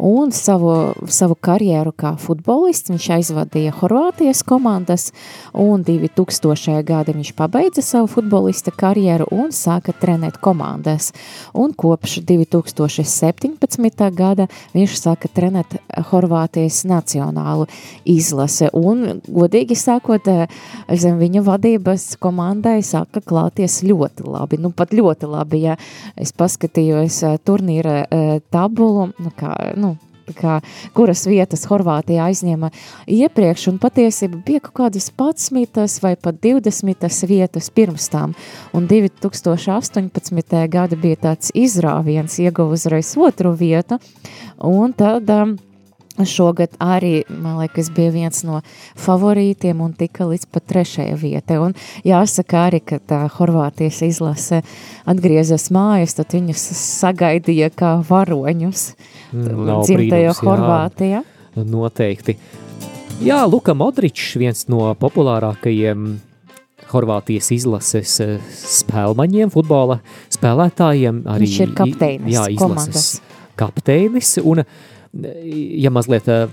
un 0.02 0.32
savu, 0.34 0.72
savu 1.06 1.36
karjeru 1.38 1.92
kā 1.94 2.16
futbolists 2.18 2.90
viņš 2.90 3.04
aizvadīja 3.14 3.70
Horvātijas 3.78 4.40
komandas 4.42 5.12
un 5.54 5.84
2000. 5.86 6.80
gada 6.88 7.14
viņš 7.14 7.30
pabeidza 7.38 7.84
savu 7.86 8.10
futbolista 8.10 8.72
karjeru 8.74 9.28
un 9.30 9.52
sāka 9.54 9.94
trenēt 9.94 10.40
komandas. 10.42 11.12
Un 11.54 11.76
kopš 11.78 12.16
2017. 12.26 14.10
gada 14.10 14.48
viņš 14.74 14.98
sāka 14.98 15.30
trenēt 15.30 15.78
Horvātijas 16.10 16.80
nacionālu 16.90 17.68
izlase 18.02 18.72
un, 18.74 19.22
godīgi 19.30 19.78
sakot, 19.78 20.26
zem 20.90 21.22
viņa 21.22 21.46
vadības 21.46 22.16
komandai 22.18 22.80
sāka 22.82 23.22
klāties 23.22 23.84
ļoti 23.86 24.26
labi, 24.26 24.58
nu 24.58 24.74
pat 24.74 24.90
ļoti 24.90 25.30
labi, 25.30 25.62
ja 25.68 25.78
es 26.16 26.32
paskatījos 26.36 27.22
turnīra 27.46 28.02
tabulu, 28.52 29.10
nu, 29.20 29.32
kā, 29.36 29.54
nu, 29.76 29.94
kā, 30.34 30.58
kuras 30.96 31.24
vietas 31.28 31.66
Horvātija 31.70 32.26
aizņēma 32.30 32.70
iepriekš, 33.12 33.68
un 33.72 33.78
patiesība 33.82 34.40
bija 34.46 34.62
kaut 34.64 34.76
kādas 34.80 35.10
11 35.12 36.00
vai 36.02 36.14
pat 36.16 36.40
20 36.42 37.26
vietas 37.30 37.70
pirms 37.70 38.08
tām, 38.12 38.34
un 38.74 38.88
2018. 38.90 40.64
gada 40.72 40.98
bija 40.98 41.22
tāds 41.28 41.52
izrāviens, 41.54 42.40
ieguva 42.42 42.76
uzreiz 42.76 43.14
otru 43.16 43.54
vietu, 43.56 44.00
un 44.58 44.94
tad 44.96 45.30
um, 45.30 45.56
Šogad 46.24 46.76
arī, 46.80 47.26
man 47.28 47.58
liekas, 47.60 47.90
bija 47.92 48.12
viens 48.14 48.40
no 48.46 48.62
favorītiem 48.96 49.80
un 49.84 49.92
tika 49.98 50.24
līdz 50.28 50.46
pat 50.52 50.64
trešajai 50.72 51.16
vietai. 51.20 51.58
Un 51.60 51.74
jāsaka 52.06 52.66
arī, 52.70 52.80
ka 52.80 52.98
tā 52.98 53.18
Horvātijas 53.36 54.00
izlase 54.06 54.62
atgriezās 55.04 55.68
mājas, 55.74 56.16
tad 56.16 56.32
viņus 56.32 56.68
sagaidīja 56.80 57.68
kā 57.76 57.96
varoņus 58.08 58.86
Nav 59.36 59.84
dzimtajā 59.84 60.32
Horvātijā. 60.40 61.20
Jā, 61.56 61.66
noteikti. 61.66 62.36
Jā, 63.24 63.42
Luka 63.48 63.74
Modričs, 63.76 64.34
viens 64.40 64.66
no 64.72 64.88
populārākajiem 65.00 66.16
Horvātijas 66.90 67.48
izlases 67.56 68.18
eh, 68.22 68.36
spēlmaņiem, 68.52 69.50
futbola 69.52 69.98
spēlētājiem. 70.32 71.24
Arī, 71.28 71.48
Viņš 71.48 71.62
ir 71.64 71.72
kapteinis 71.76 72.36
jā, 72.36 72.44
izlases 72.54 72.60
komandas. 72.62 73.08
kapteinis, 73.58 74.36
un 74.44 74.62
uh, 74.62 74.84
ja 75.22 75.92
mazliet 75.92 76.28
eh, 76.28 76.46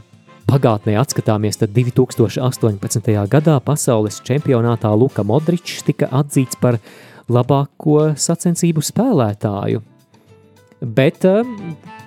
pagātnē 0.49 0.95
atskatāmies, 1.01 1.59
tad 1.61 1.73
2018. 1.75 3.13
gadā 3.31 3.57
pasaules 3.63 4.21
čempionātā 4.25 4.91
Luka 4.97 5.25
Modričs 5.25 5.83
tika 5.87 6.09
atzīts 6.11 6.59
par 6.61 6.79
labāko 7.31 8.13
sacensību 8.19 8.83
spēlētāju. 8.83 9.83
Bet 10.83 11.25
eh, 11.29 11.55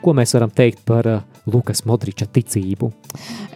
ko 0.03 0.17
mēs 0.17 0.37
varam 0.37 0.53
teikt 0.55 0.85
par 0.89 1.11
eh, 1.11 1.25
Lukas 1.47 1.85
Modriča 1.87 2.27
ticību? 2.27 2.91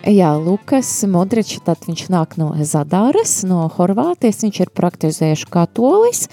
Jā, 0.06 0.30
Lukas 0.38 0.88
Modričs, 1.10 1.60
tad 1.66 1.82
viņš 1.88 2.06
nāk 2.12 2.36
no 2.40 2.52
Zadāras, 2.64 3.40
no 3.44 3.66
Horvātijas, 3.74 4.40
viņš 4.46 4.60
ir 4.64 4.72
praktizējuši 4.78 5.48
katolis, 5.52 6.24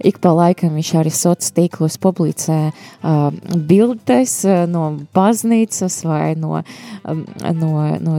ik 0.00 0.18
pa 0.24 0.32
laikam 0.34 0.74
viņš 0.74 0.92
arī 1.00 1.12
sociālos 1.14 1.54
tīklos 1.54 1.98
publicē 2.02 2.58
uh, 2.70 3.28
bildes 3.54 4.40
no 4.70 4.84
baznīcas 5.14 6.00
vai 6.08 6.34
no, 6.38 6.62
um, 7.04 7.24
no, 7.60 7.72
no 8.00 8.18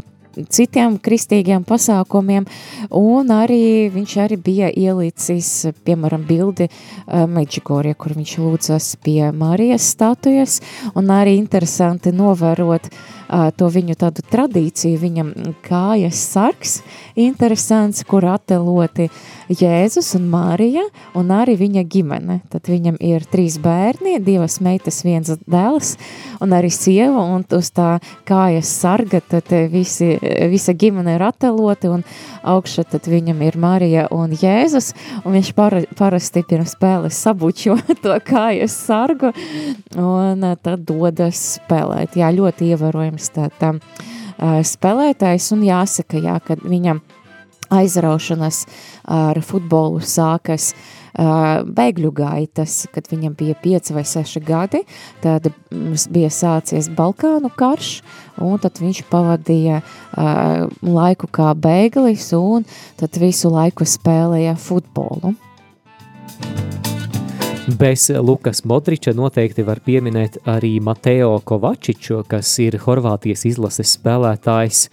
citiem 0.49 0.97
kristīgiem 1.01 1.65
pasākumiem, 1.67 2.47
un 2.95 3.33
arī 3.33 3.89
viņš 3.93 4.15
arī 4.25 4.39
bija 4.41 4.69
ielicis, 4.69 5.51
piemēram, 5.87 6.25
bildi 6.27 6.69
uh, 6.69 7.25
Meģigorie, 7.29 7.95
kur 7.97 8.15
viņš 8.17 8.37
lūdzas 8.43 8.91
pie 9.05 9.31
Marijas 9.35 9.87
statujas, 9.95 10.61
un 10.95 11.11
arī 11.13 11.37
interesanti 11.39 12.13
novērot 12.15 12.89
uh, 12.91 13.15
to 13.57 13.69
viņu 13.71 13.95
tādu 13.99 14.23
tradīciju, 14.31 14.99
viņam 15.01 15.31
kājas 15.65 16.19
sargs, 16.33 16.79
interesants, 17.19 18.03
kur 18.07 18.25
attēloti 18.29 19.09
Jēzus 19.49 20.13
un 20.17 20.27
Marija, 20.31 20.83
un 21.17 21.31
arī 21.33 21.55
viņa 21.59 21.85
ģimene. 21.91 22.39
Tad 22.51 22.69
viņam 22.71 22.97
ir 23.03 23.25
trīs 23.31 23.57
bērni, 23.61 24.17
divas 24.23 24.59
meitas, 24.63 25.03
viens 25.05 25.31
dēls, 25.45 25.95
un 26.43 26.55
arī 26.55 26.71
sieva, 26.73 27.25
un 27.35 27.45
uz 27.55 27.71
tā 27.75 27.95
kājas 28.27 28.71
sarga, 28.81 29.21
tad 29.21 29.51
visi, 29.71 30.15
visa 30.51 30.73
ģimene 30.75 31.15
ir 31.15 31.25
attēloti, 31.25 31.91
un 31.91 32.03
augšā 32.47 32.85
tad 32.91 33.09
viņam 33.09 33.41
ir 33.45 33.57
Marija 33.61 34.07
un 34.15 34.33
Jēzus, 34.35 34.91
un 35.23 35.37
viņš 35.37 35.51
para, 35.57 35.83
parasti 35.97 36.45
pirms 36.47 36.75
spēles 36.75 37.21
sabučo 37.27 37.77
to 38.03 38.17
kājas 38.25 38.75
sargu, 38.87 39.31
un 39.99 40.45
tad 40.61 40.85
dodas 40.87 41.41
spēlēt. 41.59 42.17
Jā, 42.19 42.31
ļoti 42.35 42.71
ievērojams 42.73 43.31
tā, 43.35 43.49
tā 43.59 43.75
spēlētājs, 44.65 45.51
un 45.55 45.63
jāsaka, 45.65 46.19
jā, 46.21 46.39
ka 46.43 46.59
viņam 46.63 47.01
aizraušanas 47.73 48.65
ar 49.09 49.39
futbolu 49.41 50.03
sākas 50.05 50.73
uh, 50.73 51.04
bēgļu 51.15 52.11
gaitas, 52.15 52.85
kad 52.93 53.07
viņam 53.11 53.35
bija 53.39 53.55
5 53.63 53.93
vai 53.95 54.03
6 54.03 54.41
gadi, 54.45 54.81
tad 55.23 55.47
bija 56.11 56.29
sācies 56.33 56.89
Balkānu 56.91 57.51
karš, 57.55 58.01
un 58.43 58.59
tad 58.59 58.81
viņš 58.83 59.05
pavadīja 59.11 59.81
uh, 59.81 60.67
laiku 60.83 61.29
kā 61.31 61.53
bēglis, 61.55 62.31
un 62.35 62.67
tad 62.99 63.15
visu 63.21 63.51
laiku 63.53 63.87
spēlēja 63.87 64.57
futbolu. 64.59 65.35
Bez 67.79 68.11
Lukas 68.13 68.61
Modriča 68.67 69.15
noteikti 69.17 69.63
var 69.65 69.79
pieminēt 69.81 70.43
arī 70.45 70.75
Mateo 70.83 71.39
Kovačiču, 71.41 72.21
kas 72.29 72.51
ir 72.61 72.77
Horvātijas 72.83 73.47
izlases 73.49 73.95
spēlētājs. 73.97 74.89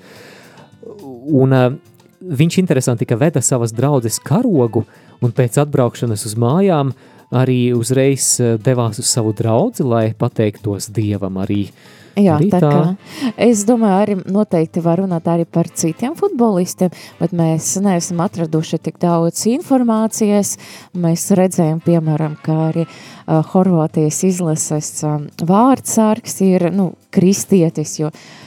Un 1.42 1.52
uh, 1.52 1.74
viņš 2.22 2.58
interesanti, 2.62 3.08
ka 3.08 3.18
veda 3.20 3.42
savas 3.42 3.74
draudzes 3.74 4.20
karogu 4.22 4.84
un 5.22 5.34
pēc 5.34 5.58
atbraukšanas 5.64 6.26
uz 6.28 6.36
mājām 6.38 6.92
arī 7.32 7.72
uzreiz 7.74 8.36
devās 8.62 9.00
uz 9.00 9.08
savu 9.08 9.32
draudzi, 9.36 9.84
lai 9.86 10.12
pateiktos 10.18 10.90
Dievam 10.92 11.40
arī. 11.42 11.66
Jā, 12.12 12.36
tā, 12.52 12.58
tā. 12.60 12.68
kā. 12.68 13.30
Es 13.40 13.62
domāju, 13.64 13.94
arī 14.02 14.16
noteikti 14.34 14.82
var 14.84 15.00
runāt 15.00 15.28
arī 15.32 15.46
par 15.48 15.70
citiem 15.72 16.12
futbolistiem, 16.18 16.92
bet 17.16 17.32
mēs 17.36 17.70
neesam 17.80 18.20
atraduši 18.20 18.82
tik 18.84 19.00
daudz 19.00 19.46
informācijas. 19.48 20.58
Mēs 20.92 21.30
redzējām, 21.38 21.80
piemēram, 21.86 22.36
kā 22.44 22.58
arī 22.68 22.84
uh, 22.84 23.40
Horvātijas 23.54 24.20
izlases 24.28 24.92
uh, 25.08 25.22
vārdsargs 25.40 26.36
ir 26.44 26.68
nu, 26.76 26.90
kristietis, 27.16 27.96
jo 28.02 28.12
uh, 28.12 28.41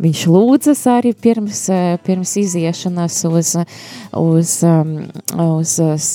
viņš 0.00 0.24
lūdzas 0.30 0.82
arī 0.90 1.12
pirms, 1.14 1.64
pirms 2.06 2.34
iziešanas 2.40 3.20
uz, 3.28 3.54
uz, 4.16 4.56
uz 5.44 5.74
uh, 5.84 6.10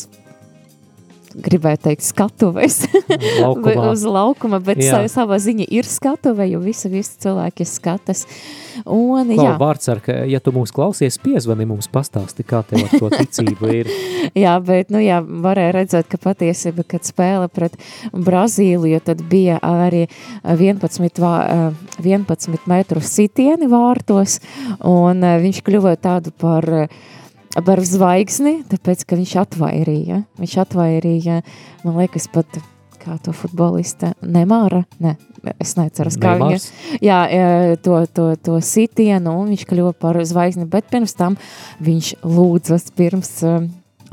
gribēju 1.35 1.79
teikt, 1.87 2.05
skatuves 2.05 2.81
uz 3.91 4.03
laukuma, 4.07 4.59
bet 4.63 4.79
jā. 4.83 5.01
savā 5.11 5.37
ziņa 5.41 5.67
ir 5.73 5.87
skatuve, 5.89 6.47
jo 6.49 6.61
visi, 6.63 6.89
visi 6.91 7.19
cilvēki 7.25 7.67
skatas. 7.67 8.25
Un, 8.83 9.31
Klau, 9.31 9.45
jā. 9.47 9.55
Vārds 9.59 9.89
ar, 9.91 10.01
ka, 10.03 10.17
ja 10.29 10.41
tu 10.43 10.53
mūs 10.55 10.73
klausies, 10.75 11.17
piezvani 11.21 11.67
mums 11.67 11.89
pastāsti, 11.91 12.45
kā 12.47 12.61
tev 12.67 12.85
ar 12.85 12.95
to 12.95 13.09
ticību 13.13 13.71
ir. 13.81 13.91
jā, 14.45 14.55
bet, 14.63 14.91
nu 14.93 15.01
jā, 15.03 15.21
varēja 15.23 15.75
redzēt, 15.79 16.09
ka 16.11 16.19
patiesība, 16.21 16.85
kad 16.95 17.07
spēle 17.07 17.49
pret 17.51 17.77
Brazīliju, 18.13 19.01
tad 19.05 19.23
bija 19.31 19.59
arī 19.63 20.05
11, 20.43 21.21
vā, 21.23 21.35
11 22.03 22.71
metru 22.71 23.03
sitieni 23.03 23.69
vārtos, 23.71 24.39
un 24.85 25.23
viņš 25.45 25.61
kļuva 25.65 25.95
tādu 26.01 26.33
par 26.39 26.71
uh, 26.85 27.13
par 27.63 27.81
zvaigzni, 27.85 28.59
tāpēc, 28.71 29.05
ka 29.07 29.17
viņš 29.19 29.35
atvairīja. 29.45 30.21
Viņš 30.41 30.55
atvairīja, 30.65 31.41
man 31.85 31.99
liekas, 32.01 32.27
pat 32.33 32.59
kā 33.05 33.15
to 33.21 33.33
futbolista 33.37 34.13
Nemāra, 34.25 34.81
ne, 35.03 35.15
es 35.61 35.75
neceros, 35.77 36.17
kā 36.17 36.33
Neimārs. 36.35 36.67
viņa, 36.71 36.99
jā, 37.05 37.19
to, 37.85 37.99
to, 38.09 38.27
to 38.41 38.59
sitienu, 38.65 39.35
un 39.43 39.53
viņš 39.53 39.65
kļuva 39.69 39.93
par 40.01 40.19
zvaigzni, 40.25 40.65
bet 40.69 40.89
pirms 40.91 41.13
tam 41.17 41.37
viņš 41.85 42.15
lūdzas 42.25 42.89
pirms 42.97 43.33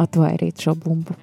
atvairīt 0.02 0.66
šo 0.66 0.76
bumbu. 0.78 1.16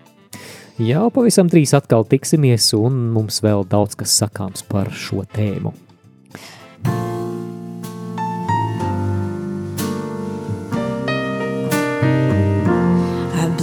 Jā, 0.79 1.03
pavisam 1.11 1.49
drīz 1.51 1.73
atkal 1.75 2.05
tiksimies, 2.07 2.71
un 2.77 3.09
mums 3.13 3.41
vēl 3.43 3.65
daudz 3.67 3.99
kas 3.99 4.15
sakāms 4.21 4.63
par 4.65 4.89
šo 4.95 5.25
tēmu. 5.35 5.75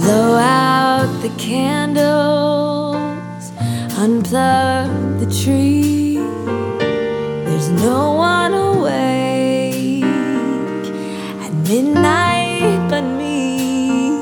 Blow 0.07 0.37
out 0.37 1.09
the 1.21 1.27
candles, 1.37 2.95
unplug 3.99 5.19
the 5.19 5.25
tree. 5.43 6.15
There's 7.43 7.69
no 7.71 8.13
one 8.13 8.53
awake 8.53 10.05
at 11.43 11.51
midnight 11.67 12.87
but 12.89 13.01
me. 13.01 14.21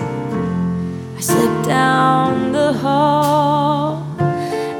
I 1.17 1.19
slip 1.19 1.65
down 1.67 2.51
the 2.51 2.73
hall, 2.73 4.01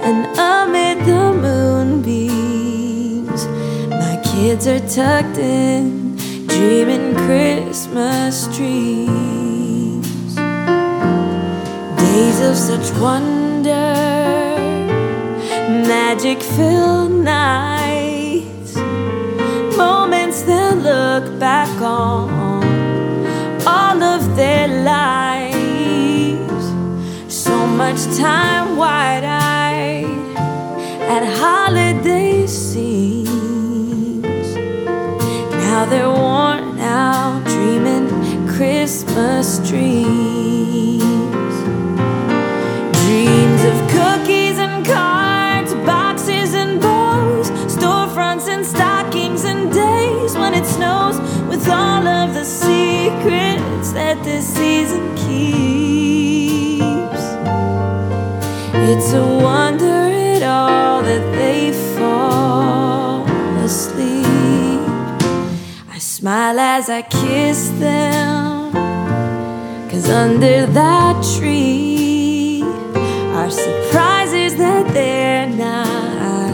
and 0.02 0.26
amid 0.40 1.06
the 1.06 1.34
moonbeams, 1.40 3.46
my 3.92 4.20
kids 4.26 4.66
are 4.66 4.80
tucked 4.80 5.38
in, 5.38 6.16
dreaming 6.48 7.14
Christmas 7.28 8.48
trees 8.58 9.35
days 12.16 12.40
of 12.40 12.56
such 12.56 12.88
wonder, 12.98 13.94
magic 15.94 16.40
filled 16.42 17.12
nights, 17.12 18.76
moments 19.76 20.38
they'll 20.44 20.78
look 20.92 21.26
back 21.38 21.74
on 21.82 22.30
all 23.68 24.00
of 24.02 24.22
their 24.38 24.70
lives. 24.94 26.66
So 27.28 27.56
much 27.82 28.02
time 28.18 28.65
that 53.96 54.22
this 54.26 54.46
season 54.46 55.16
keeps. 55.16 55.56
It's 58.92 59.14
a 59.14 59.26
wonder 59.26 59.86
at 60.36 60.44
all 60.44 61.02
that 61.02 61.26
they 61.40 61.72
fall 61.96 63.26
asleep. 63.64 64.26
I 65.90 65.98
smile 65.98 66.60
as 66.60 66.90
I 66.90 67.04
kiss 67.04 67.70
them, 67.80 68.74
cause 69.90 70.10
under 70.10 70.66
that 70.66 71.16
tree 71.38 72.64
are 73.38 73.50
surprises 73.50 74.58
that 74.58 74.94
they're 74.94 75.48
not 75.48 76.54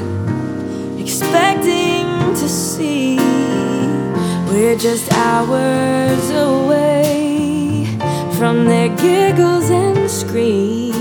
expecting 0.99 2.05
to 2.35 2.47
see. 2.47 3.17
We're 4.47 4.77
just 4.77 5.11
hours 5.13 6.29
away 6.29 7.00
from 8.41 8.65
their 8.65 8.89
giggles 8.97 9.69
and 9.69 10.09
screams. 10.09 10.95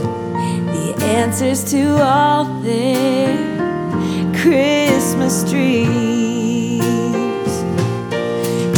The 0.00 0.94
answers 1.02 1.62
to 1.64 2.02
all 2.02 2.44
their 2.62 3.36
Christmas 4.40 5.44
dreams. 5.50 6.80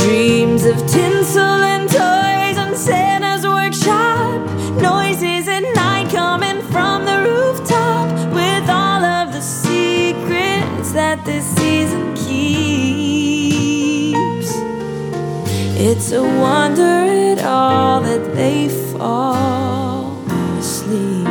Dreams 0.02 0.64
of 0.64 0.76
tinsel 0.88 1.62
and 1.72 1.88
toys 1.88 2.58
on 2.58 2.74
Santa's 2.74 3.46
workshop, 3.46 4.40
noises 4.82 5.46
at 5.46 5.62
night 5.76 6.10
coming 6.10 6.60
from 6.72 7.04
the 7.04 7.22
rooftop 7.30 8.08
with 8.34 8.68
all 8.68 9.04
of 9.04 9.32
the 9.32 9.40
secrets 9.40 10.90
that 10.90 11.24
this 11.24 11.46
season 11.54 12.12
keeps. 12.16 12.48
It's 15.80 16.10
a 16.10 16.24
wonder 16.24 17.07
at 17.32 17.44
all 17.44 18.00
that 18.00 18.34
they 18.34 18.68
fall 18.68 20.24
asleep. 20.58 21.26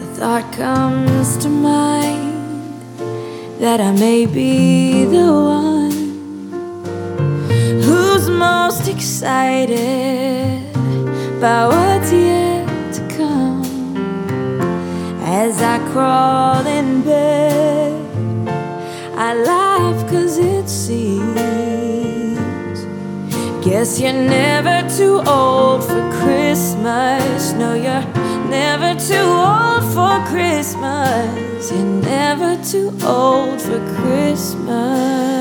The 0.00 0.06
thought 0.16 0.52
comes 0.52 1.36
to 1.38 1.48
mind 1.48 2.34
that 3.60 3.80
I 3.80 3.92
may 3.92 4.26
be 4.26 5.04
the 5.04 5.32
one 5.60 5.90
who's 7.86 8.28
most 8.28 8.88
excited 8.88 10.62
by 11.40 11.66
what's 11.72 12.10
yet 12.12 12.66
to 12.96 13.02
come. 13.16 13.96
As 15.22 15.62
I 15.62 15.78
crawl 15.92 16.66
in 16.66 17.02
bed, 17.02 17.47
Guess 23.78 24.00
you're 24.00 24.12
never 24.12 24.82
too 24.96 25.22
old 25.24 25.84
for 25.84 26.02
Christmas. 26.20 27.52
No, 27.52 27.74
you're 27.74 28.02
never 28.50 28.98
too 28.98 29.14
old 29.14 29.84
for 29.94 30.18
Christmas. 30.26 31.70
You're 31.70 31.84
never 31.84 32.60
too 32.64 32.88
old 33.06 33.60
for 33.60 33.78
Christmas. 33.94 35.37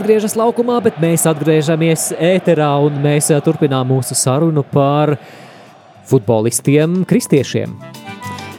Atgriežas 0.00 0.32
laukumā, 0.38 0.78
bet 0.80 0.96
mēs 1.02 1.26
atgriežamies 1.28 2.06
ēterā 2.16 2.70
un 2.86 2.96
mēs 3.04 3.28
eh, 3.34 3.40
turpinām 3.44 3.90
mūsu 3.92 4.16
sarunu 4.16 4.62
par 4.64 5.12
futbolistiem, 6.08 7.02
kristiešiem. 7.08 7.74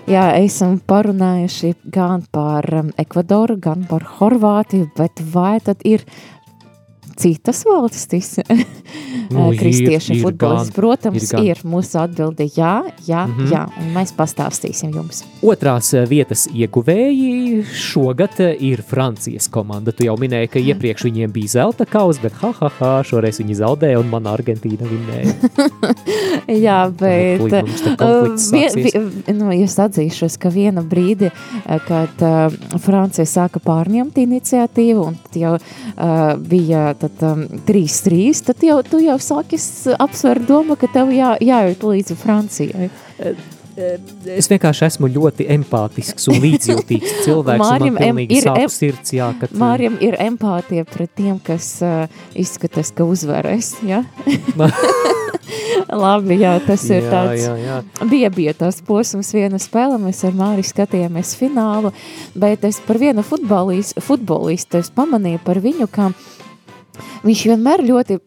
Jā, 0.10 0.28
esam 0.38 0.76
parunājuši 0.86 1.74
gan 1.94 2.28
par 2.34 2.68
um, 2.78 2.92
Ekvadoru, 3.02 3.58
gan 3.62 3.88
par 3.90 4.06
Horvātiju, 4.20 4.92
bet 4.98 5.22
vai 5.34 5.56
tad 5.66 5.82
ir 5.88 6.06
citas 7.22 7.64
valstis, 7.68 8.36
Nu, 9.32 9.52
kristieši 9.60 10.14
ir 10.14 10.24
futbolisti? 10.24 10.72
gan, 10.72 10.76
Protams, 10.76 11.24
ir 11.24 11.30
gan. 11.32 11.46
ir. 11.46 11.62
Mūsu 11.72 12.00
atbilde 12.02 12.48
jā, 12.52 12.74
jā, 13.08 13.26
mm. 13.28 13.36
-hmm. 13.38 13.52
jā, 13.52 13.62
un 13.80 13.92
mēs 13.96 14.14
pastāstīsim 14.18 14.96
jums. 14.96 15.24
Otrās 15.42 15.94
eh, 15.94 16.06
vietas 16.10 16.48
ieguvēji 16.52 17.64
šogad 17.76 18.40
eh, 18.40 18.56
ir 18.60 18.84
Francijas 18.88 19.48
komanda. 19.48 19.92
Tu 19.92 20.06
jau 20.10 20.18
minēji, 20.20 20.52
ka 20.52 20.60
iepriekš 20.60 21.06
viņiem 21.08 21.32
bija 21.32 21.48
zelta 21.48 21.86
kausa, 21.86 22.20
bet 22.24 22.34
ha, 22.42 22.52
ha, 22.60 22.72
ha, 22.80 22.92
šoreiz 23.08 23.40
viņi 23.40 23.60
zaudēja 23.62 24.00
un 24.00 24.10
mana 24.12 24.36
Argentīna 24.36 24.90
vinnēja. 24.90 25.34
Jā, 26.66 26.80
bet 27.00 27.42
vien, 27.42 27.68
sāksies. 28.38 28.76
vi, 28.76 29.34
nu, 29.34 29.52
es 29.56 29.78
atzīšos, 29.80 30.38
ka 30.42 30.50
viena 30.50 30.82
brīdi, 30.84 31.32
kad 31.88 32.24
uh, 32.26 32.80
Francija 32.82 33.26
sāka 33.26 33.62
pārņemt 33.64 34.18
iniciatīvu, 34.18 35.06
un 35.12 35.18
jau 35.38 35.54
uh, 35.56 36.36
bija 36.50 36.92
tad, 37.00 37.11
um, 37.26 37.46
3-3, 37.68 38.44
tad 38.50 38.66
jau, 38.66 38.82
tu 38.88 39.02
jau 39.04 39.18
sāki 39.22 39.60
apsvērt 39.98 40.48
domu, 40.50 40.78
ka 40.80 40.90
tev 40.92 41.12
jā, 41.16 41.36
jājūt 41.42 41.88
līdzi 41.92 42.20
Francijai. 42.20 42.92
Es 44.28 44.50
vienkārši 44.52 44.84
esmu 44.90 45.08
ļoti 45.14 45.46
empātisks 45.56 46.28
un 46.32 46.42
līdzjūtīgs 46.44 47.14
cilvēks. 47.26 47.64
Mārim 47.64 47.96
un 47.96 48.18
man 48.18 48.20
ir 48.26 48.50
em- 48.52 48.72
sirds, 48.72 49.14
jā, 49.16 49.32
kad, 49.40 49.54
Mārim 49.58 49.96
ir 50.04 50.18
empātija 50.22 50.86
pret 50.90 51.14
tiem, 51.18 51.40
kas 51.44 51.78
uh, 51.86 52.04
izskatās, 52.38 52.92
ka 52.96 53.08
uzvarēs. 53.08 53.78
Ja? 53.88 54.04
Labi, 55.92 56.38
jā, 56.40 56.54
tas 56.64 56.84
ir 56.90 57.02
jā, 57.02 57.10
tāds. 57.12 57.46
jā, 57.46 57.56
jā. 57.60 57.78
Bija, 58.12 58.30
bija 58.34 58.54
tas 58.58 58.80
posms, 58.86 59.32
viena 59.36 59.60
spēle, 59.60 59.98
mēs 60.02 60.22
ar 60.28 60.36
Māri 60.38 60.64
skatījāmies 60.68 61.34
finālu, 61.40 61.92
bet 62.40 62.64
es 62.68 62.80
par 62.86 63.00
vienu 63.02 63.24
futbolis, 63.26 63.96
futbolistu 64.04 64.80
es 64.80 64.92
pamanīju 64.96 65.42
par 65.48 65.60
viņu, 65.64 65.90
ka 65.92 66.12
viņš 67.26 67.48
vienmēr 67.54 67.86
ļoti 67.88 68.22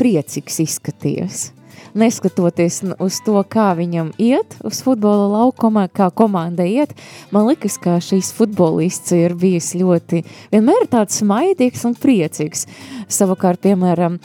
priecīgs 0.00 0.60
izskaties. 0.66 1.48
Neskatoties 1.90 2.84
uz 3.02 3.16
to, 3.26 3.40
kā 3.50 3.72
viņam 3.74 4.12
iet 4.22 4.54
uz 4.62 4.78
futbola 4.86 5.24
laukuma, 5.32 5.88
kā 5.90 6.06
komanda 6.14 6.62
iet, 6.62 6.92
man 7.34 7.48
liekas, 7.48 7.80
ka 7.82 7.96
šīs 8.04 8.30
futbolists 8.36 9.10
ir 9.16 9.34
bijis 9.34 9.72
ļoti, 9.74 10.22
vienmēr 10.52 10.86
tāds 10.92 11.18
smaidīgs 11.18 11.82
un 11.88 11.96
priecīgs. 11.98 12.68
Savukārt, 13.10 13.58
piemēram, 13.66 14.20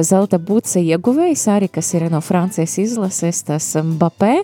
zelta 0.00 0.40
buca 0.40 0.80
ieguvējs 0.80 1.44
arī, 1.52 1.68
kas 1.76 1.92
ir 1.92 2.08
no 2.08 2.22
Francijas 2.24 2.78
izlases, 2.80 3.42
tas 3.50 3.68
Mbappé, 3.76 4.38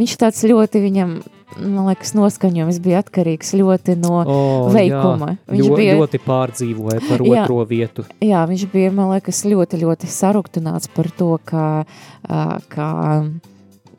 viņš 0.00 0.16
tāds 0.24 0.46
ļoti 0.48 0.84
viņam, 0.88 1.18
man 1.60 1.86
liekas, 1.90 2.14
noskaņojums 2.14 2.78
bija 2.84 3.02
atkarīgs 3.02 3.52
ļoti 3.58 3.96
no 3.98 4.22
O, 4.24 4.38
veikuma. 4.74 5.36
Jā, 5.36 5.52
Viņš 5.54 5.68
ļo, 5.68 5.76
bija- 5.76 5.96
ļoti 5.98 6.20
pārdzīvoja 6.26 7.00
par 7.08 7.18
Jā. 7.26 7.42
otro 7.44 7.64
vietu. 7.66 8.04
Jā, 8.20 8.46
viņš 8.48 8.66
bija, 8.72 8.92
man 8.92 9.10
liekas, 9.16 9.44
ļoti, 9.44 9.80
ļoti 9.82 10.06
saruktināts 10.06 10.88
par 10.94 11.10
to, 11.18 11.38
ka, 11.44 11.84
ka 12.68 12.88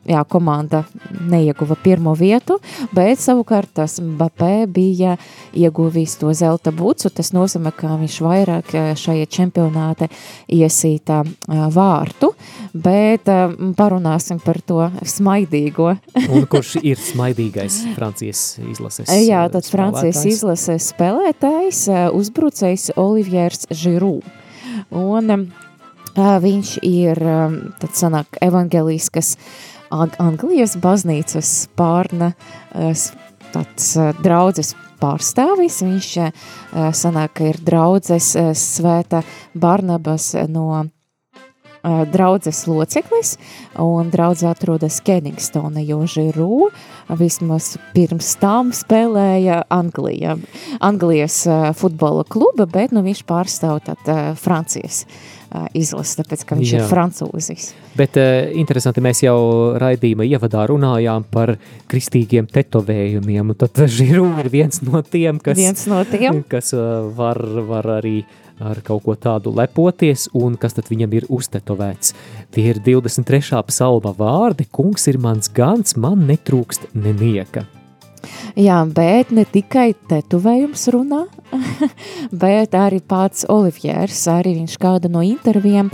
jā, 0.08 0.22
komanda 0.28 0.84
neieguva 1.28 1.76
pirmo 1.80 2.14
vietu, 2.16 2.58
bet 2.94 3.20
savukārt 3.20 3.72
tas 3.80 3.98
Mbappé 4.00 4.66
bija 4.70 5.16
ieguvis 5.56 6.16
to 6.20 6.32
zelta 6.36 6.72
bucu. 6.74 7.10
Tas 7.12 7.32
nozīmē, 7.36 7.72
ka 7.76 7.96
viņš 8.00 8.18
vairāk 8.24 8.74
ā, 8.74 8.84
šajā 8.98 9.28
čempionāte 9.30 10.10
iesīta 10.50 11.20
ā, 11.24 11.68
vārtu, 11.74 12.32
bet 12.72 13.28
ā, 13.30 13.40
parunāsim 13.76 14.40
par 14.42 14.60
to 14.64 14.88
smaidīgo. 15.04 15.94
Un 16.28 16.46
kurš 16.50 16.78
ir 16.82 17.00
smaidīgais 17.00 17.82
Francijas 17.96 18.44
izlases? 18.64 19.10
Jā, 19.30 19.44
eh, 19.46 19.52
tad 19.52 19.68
Francijas 19.68 20.20
spēlētājs? 20.20 20.36
izlases 20.36 20.92
spēlētājs, 20.94 21.82
uzbrucējs 22.16 22.92
Oliviers 23.00 23.66
Žirū. 23.70 24.20
Un 24.96 25.50
viņš 26.16 26.70
ir, 26.86 27.20
tad 27.78 27.92
sanāk, 27.98 28.40
evangeliskas 28.42 29.36
Ag- 29.36 29.79
Anglijas 29.90 30.76
baznīcas 30.80 31.68
pārna 31.76 32.32
ā, 32.74 32.90
s- 32.94 33.12
tāds 33.54 33.90
ā, 33.98 34.12
draudzes 34.22 34.74
pārstāvis. 35.00 35.80
Viņš 35.82 36.08
ā, 36.22 36.30
sanāk, 36.94 37.40
ir 37.50 37.58
draudzes 37.66 38.34
svēta 38.60 39.24
Barnabas 39.54 40.32
no 40.48 40.86
draudzes 42.12 42.66
loceklis, 42.68 43.38
un 43.80 44.10
draudze 44.12 44.44
atrodas 44.50 44.98
Kenigstona, 45.00 45.80
jo 45.80 46.02
Žirū 46.04 46.68
vismaz 47.16 47.70
pirms 47.94 48.34
tam 48.36 48.68
spēlēja 48.76 49.62
Anglijā, 49.72 50.34
Anglijas 50.84 51.38
futbola 51.80 52.26
kluba, 52.28 52.66
bet 52.68 52.92
nu, 52.92 53.00
viņš 53.06 53.22
pārstāv 53.24 53.80
tad 53.88 54.12
Francijas 54.36 55.06
ā, 55.06 55.39
izlasi, 55.74 56.18
tāpēc, 56.20 56.44
ka 56.46 56.58
viņš 56.58 56.72
Jā. 56.72 56.82
ir 56.82 56.90
francūzis. 56.90 57.70
Bet 57.98 58.18
interesanti, 58.18 59.02
mēs 59.04 59.24
jau 59.24 59.38
raidījuma 59.80 60.26
ievadā 60.28 60.66
runājām 60.70 61.26
par 61.30 61.56
kristīgiem 61.90 62.48
tetovējumiem. 62.50 63.54
un 63.54 63.58
Tad 63.58 63.82
Žiru 63.98 64.28
ir 64.42 64.50
viens 64.52 64.82
no 64.86 65.02
tiem, 65.02 65.40
kas, 65.42 65.58
Viens 65.58 65.86
no 65.90 66.04
tiem. 66.08 66.44
kas 66.52 66.74
var, 67.16 67.40
var 67.66 67.96
arī 67.98 68.20
ar 68.60 68.82
kaut 68.84 69.04
ko 69.06 69.16
tādu 69.16 69.54
lepoties, 69.56 70.28
un 70.36 70.58
kas 70.60 70.76
tad 70.76 70.90
viņam 70.92 71.16
ir 71.16 71.28
uztetovēts. 71.32 72.14
Tie 72.54 72.68
ir 72.74 72.82
23. 72.84 73.64
psalma 73.72 74.14
vārdi, 74.16 74.68
kungs 74.70 75.08
ir 75.10 75.20
mans 75.22 75.48
gans, 75.56 75.96
man 75.96 76.26
netrūkst 76.28 76.90
nenieka. 76.94 77.64
Jā, 78.58 78.80
bet 78.94 79.30
ne 79.34 79.44
tikai 79.48 79.92
tetuvējums 80.10 80.88
runā, 80.94 81.24
bet 82.42 82.74
arī 82.76 83.00
pats 83.00 83.46
Oliviers, 83.48 84.24
arī 84.30 84.56
viņš 84.58 84.76
kāda 84.80 85.10
no 85.12 85.22
intervijām 85.24 85.92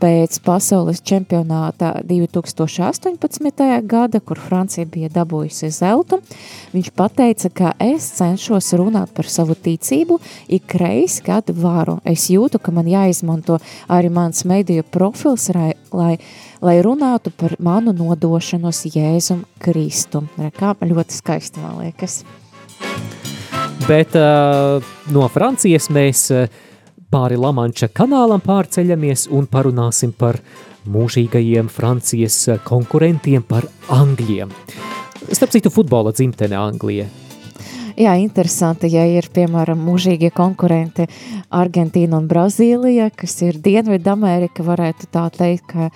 pēc 0.00 0.38
pasaules 0.44 1.00
čempionāta 1.04 1.92
2018. 2.06 3.64
gada, 3.88 4.20
kur 4.20 4.40
Francija 4.40 4.86
bija 4.86 5.10
dabūjusi 5.12 5.70
zeltu, 5.74 6.20
viņš 6.74 6.90
pateica, 6.96 7.50
ka 7.50 7.72
es 7.82 8.06
cenšos 8.18 8.72
runāt 8.78 9.12
par 9.16 9.28
savu 9.30 9.56
ticību 9.58 10.18
ikreiz, 10.58 11.18
kad 11.26 11.50
varu. 11.54 11.98
Es 12.08 12.28
jūtu, 12.32 12.60
ka 12.62 12.74
man 12.74 12.90
jāizmanto 12.90 13.58
arī 13.88 14.12
mans 14.12 14.44
mediju 14.48 14.86
profils, 14.86 15.48
lai, 15.54 16.16
lai, 16.62 16.76
runātu 16.84 17.32
par 17.34 17.56
manu 17.58 17.94
nodošanos 17.96 18.84
Jēzum 18.94 19.44
Kristu. 19.62 20.24
Re, 20.38 20.52
Kā 20.58 20.74
ļoti 20.78 21.14
skaisti, 21.14 21.62
man 21.62 21.82
liekas. 21.82 22.22
Bet 23.88 24.14
uh, 24.18 24.84
no 25.14 25.28
Francijas 25.32 25.88
mēs 25.94 26.26
uh, 26.34 26.48
pāri 27.12 27.38
Lamanča 27.40 27.88
kanālam 27.88 28.42
pārceļamies 28.44 29.28
un 29.34 29.46
parunāsim 29.50 30.12
par 30.12 30.40
mūžīgajiem 30.88 31.68
Francijas 31.72 32.36
konkurentiem, 32.64 33.42
par 33.42 33.68
Angļiem. 33.92 34.52
Starp 35.32 35.52
citu, 35.52 35.72
futbola 35.72 36.12
dzimtene 36.14 36.56
Anglija. 36.56 37.08
Jā, 37.98 38.12
interesanti, 38.22 38.86
ja 38.94 39.02
ir, 39.10 39.26
piemēram, 39.34 39.80
mūžīgie 39.82 40.30
konkurenti 40.30 41.08
Argentīna 41.50 42.20
un 42.20 42.28
Brazīlija, 42.30 43.08
kas 43.10 43.34
ir 43.42 43.58
Dienvidamerika, 43.64 44.62
varētu 44.62 45.08
tā 45.10 45.24
teikt, 45.34 45.72
ka, 45.72 45.88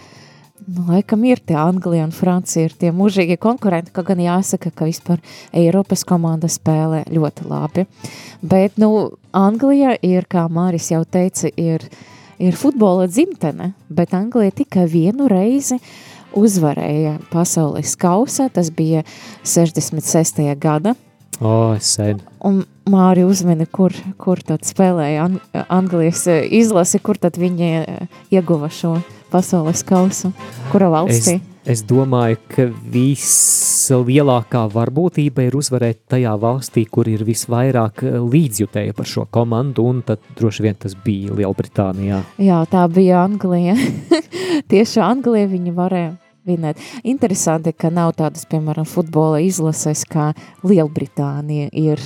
nu, 0.66 0.84
laikam 0.88 1.24
ir 1.28 1.42
tie 1.44 1.56
Anglija 1.58 2.06
un 2.06 2.14
Francija 2.14 2.66
ir 2.66 2.76
tie 2.78 2.92
mūžīgie 2.94 3.38
konkurenti, 3.42 3.92
ka 3.94 4.04
gan 4.06 4.22
jāsaka, 4.22 4.72
ka 4.74 4.88
vispār 4.88 5.20
Eiropas 5.52 6.04
komanda 6.08 6.50
spēlē 6.50 7.04
ļoti 7.12 7.48
labi. 7.50 7.86
Bet, 8.42 8.78
nu, 8.82 9.12
Anglija 9.36 9.96
ir, 10.02 10.26
kā 10.30 10.46
Māris 10.52 10.90
jau 10.92 11.02
teica, 11.04 11.50
ir, 11.56 11.86
ir 12.42 12.58
futbola 12.58 13.06
dzimtene, 13.10 13.72
bet 13.88 14.14
Anglija 14.18 14.54
tikai 14.62 14.88
vienu 14.90 15.30
reizi 15.30 15.80
uzvarēja 16.38 17.18
pasaules 17.32 17.96
kausa, 18.00 18.48
tas 18.52 18.70
bija 18.72 19.04
66. 19.44 20.44
gada, 20.60 20.96
O, 21.42 21.76
sen. 21.80 22.20
Un 22.38 22.62
Māri 22.90 23.22
uzmini, 23.22 23.66
kur, 23.70 23.94
kur 24.18 24.40
tad 24.42 24.64
spēlēja 24.66 25.28
Ang 25.28 25.38
Anglijas 25.70 26.24
eh, 26.30 26.42
izlase, 26.58 26.98
kur 26.98 27.18
tad 27.20 27.38
viņi 27.38 27.68
eh, 27.78 28.06
ieguva 28.34 28.70
šo 28.72 28.96
pasaules 29.30 29.84
kausu, 29.86 30.32
kura 30.72 30.88
valstī? 30.92 31.36
Es, 31.62 31.78
es 31.78 31.82
domāju, 31.86 32.40
ka 32.50 32.66
vislielākā 32.92 34.64
varbūtība 34.72 35.46
ir 35.46 35.56
uzvarēt 35.60 36.00
tajā 36.10 36.32
valstī, 36.42 36.84
kur 36.90 37.06
ir 37.10 37.22
visvairāk 37.28 38.02
eh, 38.08 38.18
līdzjutēja 38.18 38.96
par 38.98 39.08
šo 39.08 39.28
komandu, 39.30 39.86
un 39.86 40.02
tad 40.06 40.24
droši 40.38 40.66
vien 40.66 40.80
tas 40.82 40.98
bija 41.04 41.38
Lielbritānijā. 41.38 42.18
Jā, 42.42 42.64
tā 42.72 42.82
bija 42.90 43.22
Anglija. 43.22 43.78
Tieši 44.72 45.04
Anglija 45.06 45.52
viņi 45.54 45.76
varēja 45.78 46.10
vinēt. 46.50 46.82
Interesanti, 47.06 47.70
ka 47.78 47.94
nav 47.94 48.16
tādas, 48.18 48.42
piemēram, 48.50 48.90
futbola 48.90 49.38
izlases 49.44 50.02
kā 50.10 50.32
Lielbritānija 50.66 51.70
ir 51.70 52.02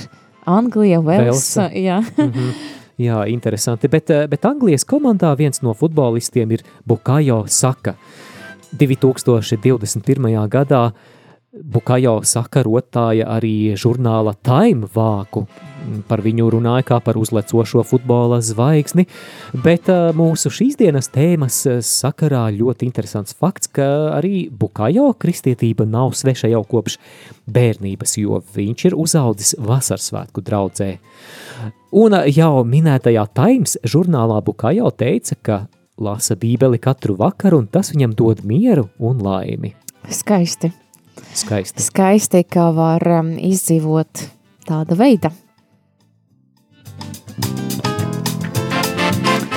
Anglija, 0.47 1.01
Velsa, 1.01 1.71
jā. 1.75 2.01
Mhm. 2.17 2.51
Jā, 2.97 3.27
interesanti. 3.29 3.91
Bet, 3.93 4.11
eh, 4.11 4.25
bet 4.27 4.45
Anglijas 4.49 4.87
komandā 4.89 5.35
viens 5.37 5.61
no 5.61 5.75
futbolistiem 5.77 6.53
ir 6.57 6.63
Bukajo 6.89 7.43
Saka. 7.47 7.93
2021. 8.73 10.49
gadā 10.49 10.93
Bukajo 11.53 12.23
Saka 12.25 12.63
rotāja 12.65 13.29
arī 13.29 13.75
žurnāla 13.77 14.35
Time 14.43 14.89
vāku. 14.89 15.47
Par 16.09 16.23
viņu 16.25 16.49
runāja 16.57 16.85
kā 16.91 16.99
par 17.05 17.19
uzlecošo 17.21 17.85
futbola 17.87 18.41
zvaigzni, 18.45 19.07
bet 19.65 19.91
uh, 19.93 20.11
mūsu 20.17 20.51
šīs 20.53 20.79
dienas 20.81 21.11
tēmas 21.15 21.61
sakarā 21.87 22.47
ļoti 22.57 22.89
interesants 22.89 23.37
fakts, 23.37 23.71
ka 23.79 23.87
arī 24.17 24.47
Bukajo 24.51 25.13
kristietība 25.21 25.87
nav 25.89 26.15
sveša 26.19 26.51
jau 26.53 26.65
kopš 26.67 26.99
bērnības, 27.47 28.17
jo 28.23 28.43
viņš 28.57 28.89
ir 28.91 28.99
uzaudzis 28.99 29.55
vasarsvētku 29.63 30.45
draudzē. 30.47 30.91
Un 31.97 32.17
jau 32.29 32.53
minētajā 32.67 33.25
Times 33.37 33.79
žurnālā 33.87 34.43
Bukajo 34.45 34.91
teica, 34.93 35.39
ka 35.43 35.61
lasa 35.99 36.37
bībeli 36.37 36.79
katru 36.83 37.17
vakaru 37.17 37.63
un 37.63 37.71
tas 37.73 37.93
viņam 37.95 38.15
dod 38.17 38.43
mieru 38.45 38.89
un 38.99 39.23
laimi. 39.25 39.73
Skaisti. 40.11 40.73
Skaisti. 41.37 41.83
Skaisti, 41.83 42.45
kā 42.45 42.69
var 42.77 43.03
um, 43.21 43.33
izdzīvot 43.41 44.27
tāda 44.69 44.97
veida. 44.99 45.33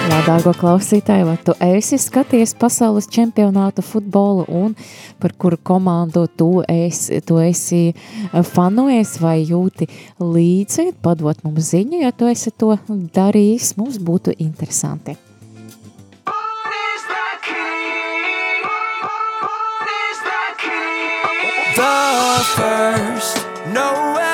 Jā, 0.10 0.24
dārgo 0.26 0.56
klausītāji, 0.58 1.22
vai 1.28 1.36
tu 1.46 1.54
esi 1.62 2.00
skaties 2.02 2.56
pasaules 2.58 3.06
čempionātu 3.14 3.84
futbolu 3.86 4.48
un 4.58 4.72
par 5.22 5.36
kuru 5.38 5.60
komandu 5.62 6.24
tu 6.34 6.48
esi, 6.66 7.20
tu 7.22 7.38
esi 7.38 7.94
fanojies 8.34 9.20
vai 9.22 9.36
jūti 9.46 9.86
līdzi, 10.18 10.88
padot 11.06 11.44
mums 11.46 11.70
ziņu, 11.76 12.02
ja 12.02 12.10
tu 12.10 12.26
esi 12.26 12.50
to 12.50 12.74
darījis, 12.90 13.76
mums 13.78 14.02
būtu 14.02 14.34
interesanti. 14.42 15.14
The 21.78 22.42
first 22.56 23.46
Noel, 23.76 24.29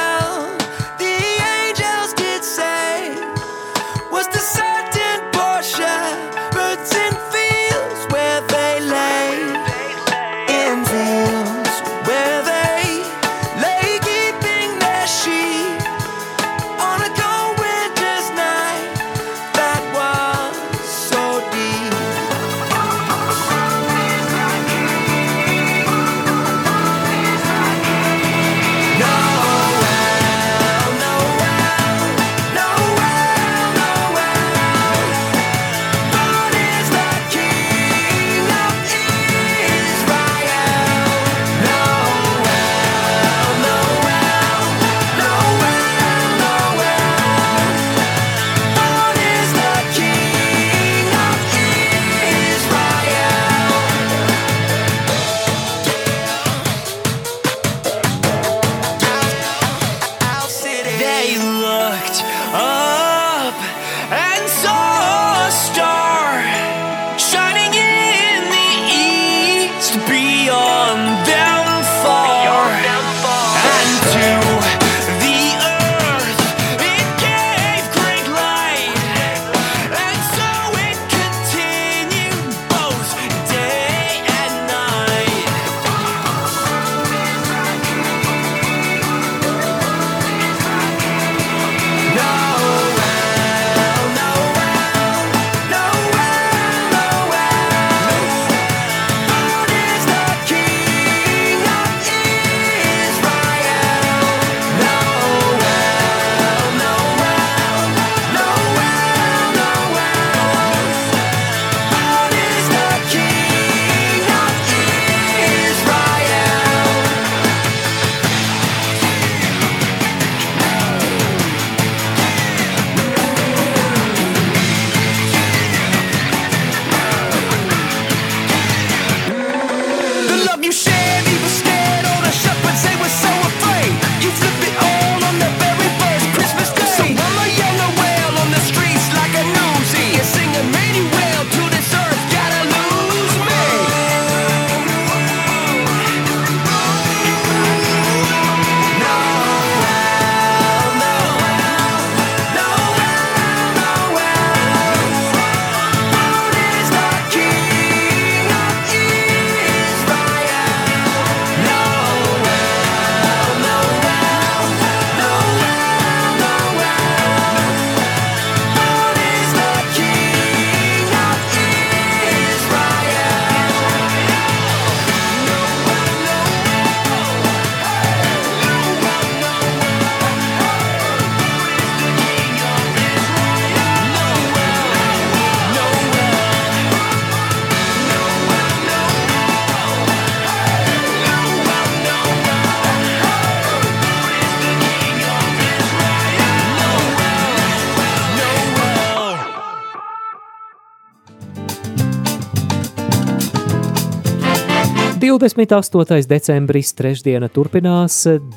28. 205.45 206.25
decembris, 206.25 206.89
trešdiena 206.97 207.45
turpinās 207.53 208.15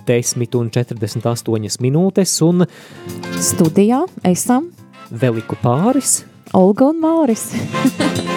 10,48 0.09 1.83
minūtes, 1.85 2.33
un 2.47 2.65
Studijā 3.45 3.99
esam 4.25 4.71
veliku 5.13 5.59
pāris. 5.61 6.23
Olga 6.57 6.89
un 6.89 7.03
Māris. 7.03 7.51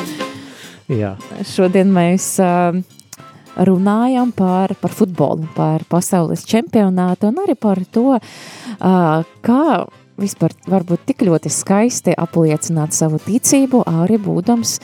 Jā, 1.01 1.13
Šodien 1.47 1.95
mēs 1.95 2.27
uh, 2.43 2.75
runājam 3.55 4.35
par, 4.35 4.75
par 4.83 4.99
futbolu, 4.99 5.47
par 5.55 5.87
pasaules 5.87 6.43
čempionātu 6.43 7.31
un 7.31 7.39
arī 7.45 7.55
par 7.55 7.79
to, 7.87 8.19
uh, 8.19 9.31
kā 9.47 9.63
vispār 10.20 10.53
varbūt 10.70 11.05
tik 11.09 11.24
ļoti 11.28 11.51
skaisti 11.53 12.16
apliecināt 12.18 12.95
savu 12.95 13.20
ticību, 13.24 13.84
arī 13.88 14.18
būdams 14.22 14.78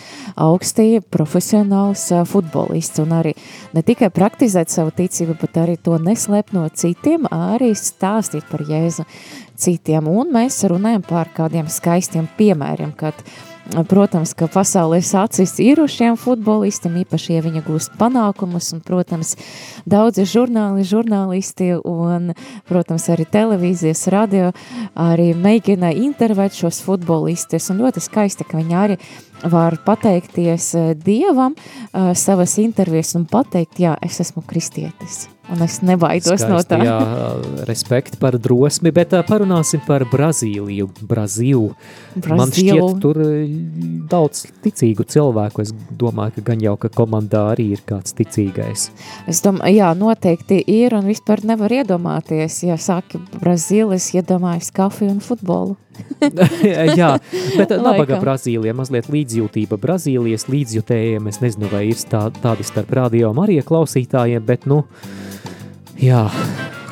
augstī 0.47 1.01
profesionāls 1.01 2.07
futbolists 2.29 3.01
un 3.03 3.15
arī 3.17 3.33
ne 3.75 3.83
tikai 3.85 4.11
praktizēt 4.13 4.71
savu 4.73 4.93
ticību, 4.97 5.37
bet 5.41 5.59
arī 5.63 5.77
to 5.81 5.97
neslēpt 6.01 6.55
no 6.57 6.67
citiem, 6.69 7.27
arī 7.31 7.73
stāstīt 7.77 8.47
par 8.51 8.63
Jēzu 8.67 9.07
citiem. 9.57 10.07
Un 10.07 10.33
mēs 10.35 10.63
runājam 10.69 11.05
par 11.07 11.31
kādiem 11.35 11.69
skaistiem 11.71 12.29
piemēriem, 12.37 12.93
kad 12.97 13.17
Protams, 13.67 14.31
ka 14.33 14.47
pasaules 14.47 15.09
acis 15.17 15.57
ir 15.59 15.81
uz 15.83 15.91
šiem 15.91 16.15
futbolistiem, 16.19 17.01
īpaši, 17.01 17.33
ja 17.35 17.43
viņi 17.43 17.63
gūst 17.65 17.97
panākumus, 17.99 18.69
un, 18.75 18.79
protams, 18.85 19.33
daudzi 19.83 20.23
žurnāli, 20.29 20.85
žurnālisti 20.87 21.73
un, 21.75 22.31
protams, 22.69 23.09
arī 23.11 23.25
televīzijas 23.27 24.05
radio 24.13 24.53
arī 24.95 25.33
mēģina 25.35 25.91
intervēt 25.99 26.55
šos 26.55 26.79
futbolistus, 26.85 27.67
un 27.73 27.83
ļoti 27.83 28.05
skaisti, 28.07 28.47
ka 28.47 28.61
viņi 28.61 28.79
arī 28.79 28.99
var 29.43 29.77
pateikties 29.85 30.73
eh, 30.75 30.91
Dievam 30.97 31.55
uh, 31.57 32.13
savas 32.15 32.57
intervijas 32.57 33.15
un 33.15 33.25
pateikt, 33.29 33.81
jā, 33.83 33.95
es 34.01 34.19
esmu 34.23 34.43
kristietis. 34.47 35.27
Un 35.47 35.61
es 35.63 35.77
nebaidos 35.79 36.41
Skaisti, 36.41 36.49
no 36.51 36.59
tā. 36.67 36.77
Jā, 36.83 36.97
respekt 37.69 38.17
par 38.19 38.35
drosmi, 38.41 38.91
bet 38.91 39.13
uh, 39.15 39.21
parunāsim 39.23 39.79
par 39.85 40.03
Brazīliju. 40.11 40.89
Brazīlu. 41.07 41.69
Brazīlu. 42.17 42.39
Man 42.41 42.51
šķiet, 42.51 42.97
tur 43.03 43.21
daudz 44.11 44.43
ticīgu 44.65 45.07
cilvēku. 45.07 45.63
Es 45.63 45.71
domāju, 46.01 46.35
ka 46.39 46.45
gan 46.51 46.65
jau, 46.65 46.75
ka 46.81 46.91
komandā 46.91 47.45
arī 47.53 47.69
ir 47.77 47.85
kāds 47.87 48.17
ticīgais. 48.17 48.89
Es 49.29 49.39
domāju, 49.45 49.79
jā, 49.79 49.93
noteikti 49.95 50.59
ir 50.67 50.97
un 50.97 51.07
vispār 51.07 51.45
nevar 51.47 51.79
iedomāties. 51.79 52.65
Ja 52.67 52.75
sāki 52.81 53.21
Brazīlis, 53.37 54.11
iedomājas 54.19 54.73
kafiju 54.75 55.15
un 55.15 55.23
futbolu. 55.23 55.77
Jā, 56.99 57.11
bet 57.57 57.73
nabaga 57.87 58.19
Brazīlija, 58.21 58.75
mazliet 58.77 59.09
līdzjūtība 59.13 59.79
Brazīlijas 59.81 60.47
līdzjutējiem. 60.51 61.29
Es 61.31 61.41
nezinu, 61.43 61.69
vai 61.73 61.87
ir 61.91 62.07
tā, 62.09 62.27
tādi 62.43 62.67
starp 62.67 62.93
radio 62.97 63.33
Marija 63.37 63.65
klausītājiem, 63.67 64.43
bet, 64.47 64.67
nu, 64.69 64.83
jā, 66.01 66.25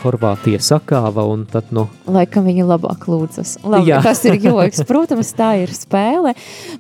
Horvātija 0.06 0.60
sakāva 0.62 1.24
un 1.26 1.48
tad, 1.50 1.72
nu... 1.74 1.88
Laikam 2.06 2.46
viņi 2.46 2.68
labāk 2.68 3.08
lūdzas. 3.10 3.56
Labi, 3.66 3.90
Jā. 3.90 4.04
tas 4.06 4.22
ir 4.30 4.38
joks. 4.38 4.84
Protams, 4.90 5.32
tā 5.34 5.56
ir 5.64 5.74
spēle, 5.74 6.36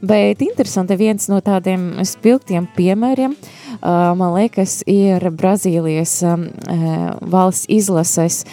bet 0.05 0.43
interesanti 0.45 0.97
viens 0.99 1.25
no 1.31 1.39
tādiem 1.41 1.87
spilgtiem 2.05 2.67
piemēriem, 2.77 3.33
uh, 3.33 3.64
man 3.81 4.33
liekas, 4.35 4.81
ir 4.87 5.23
Brazīlijas 5.31 6.19
valsts 7.21 7.65
izlases 7.71 8.43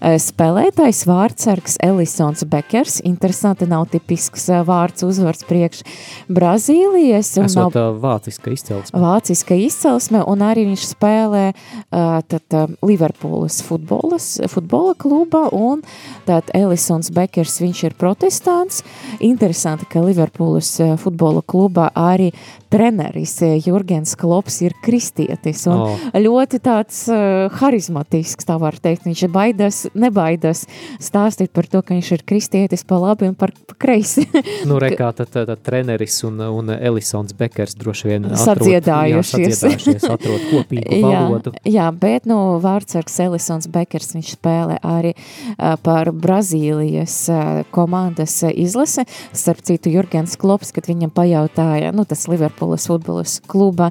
spēlētājs 0.00 1.02
vārdsargs 1.08 1.76
Elisons 1.84 2.44
Bekers. 2.48 3.00
Interesanti, 3.04 3.66
nav 3.68 3.88
tipisks 3.92 4.46
vārds 4.64 5.04
uzvārds 5.04 5.44
priekš 5.48 5.82
Brazīlijas. 6.30 7.34
Esot 7.42 7.76
nav 7.76 7.98
vāciska 8.00 8.54
izcelsme. 8.54 9.00
Vāciska 9.02 9.58
izcelsme, 9.60 10.22
un 10.24 10.44
arī 10.46 10.64
viņš 10.70 10.86
spēlē 10.94 11.44
tad 11.90 12.56
Liverpoolas 12.86 13.60
futbolas, 13.66 14.32
futbola 14.48 14.94
kluba, 14.96 15.48
un 15.52 15.84
tad 16.28 16.48
Elisons 16.56 17.10
Bekers, 17.12 17.60
viņš 17.60 17.84
ir 17.90 17.98
protestants. 18.00 18.84
Interesanti, 19.20 19.88
ka 19.90 20.00
Liverpoolas 20.04 20.72
futbola 21.02 21.42
klubā 21.44 21.90
arī 21.92 22.30
treneris 22.70 23.40
Jurgens 23.66 24.14
Klops 24.16 24.60
ir 24.62 24.69
kristietis 24.84 25.64
un 25.70 25.84
oh. 25.84 26.04
ļoti 26.14 26.60
tāds 26.64 27.02
uh, 27.12 27.50
harizmatisks, 27.60 28.46
tā 28.48 28.56
var 28.60 28.78
teikt. 28.80 29.06
Viņš 29.08 29.24
baidās, 29.32 29.82
nebaidās 29.94 30.64
stāstīt 31.02 31.52
par 31.56 31.68
to, 31.70 31.82
ka 31.82 31.96
viņš 31.96 32.10
ir 32.16 32.24
kristietis 32.28 32.84
pa 32.86 33.00
labi 33.00 33.30
un 33.30 33.36
par 33.38 33.52
pa 33.66 33.76
kreisi. 33.80 34.26
nu, 34.68 34.78
rekā, 34.82 35.10
tad, 35.16 35.30
tad, 35.32 35.50
tad 35.50 35.64
treneris 35.66 36.20
un, 36.28 36.40
un 36.40 36.72
Elisons 36.76 37.34
Bekers 37.36 37.76
droši 37.80 38.10
vien 38.12 38.28
atrod, 38.28 38.42
sadziedājušies. 38.44 39.46
Jā, 39.46 39.58
sadziedājušies, 39.60 40.08
atrod 40.10 40.46
kopīgu 40.50 41.00
valodu. 41.06 41.54
jā, 41.64 41.74
jā, 41.78 41.88
bet, 42.02 42.28
nu, 42.30 42.38
vārdsargs 42.62 43.20
Elisons 43.26 43.70
Bekers, 43.72 44.12
viņš 44.16 44.34
spēlē 44.36 44.80
arī 44.86 45.14
uh, 45.16 45.74
par 45.84 46.12
Brazīlijas 46.14 47.16
uh, 47.32 47.62
komandas 47.74 48.40
izlase. 48.50 49.06
Starp 49.36 49.64
citu, 49.66 49.92
Jurgens 49.92 50.36
Klops, 50.40 50.74
kad 50.76 50.88
viņam 50.90 51.12
pajautāja, 51.14 51.94
nu, 51.96 52.06
tas 52.08 52.26
Liverpoolas 52.30 52.88
futbolas 52.90 53.38
kluba 53.50 53.90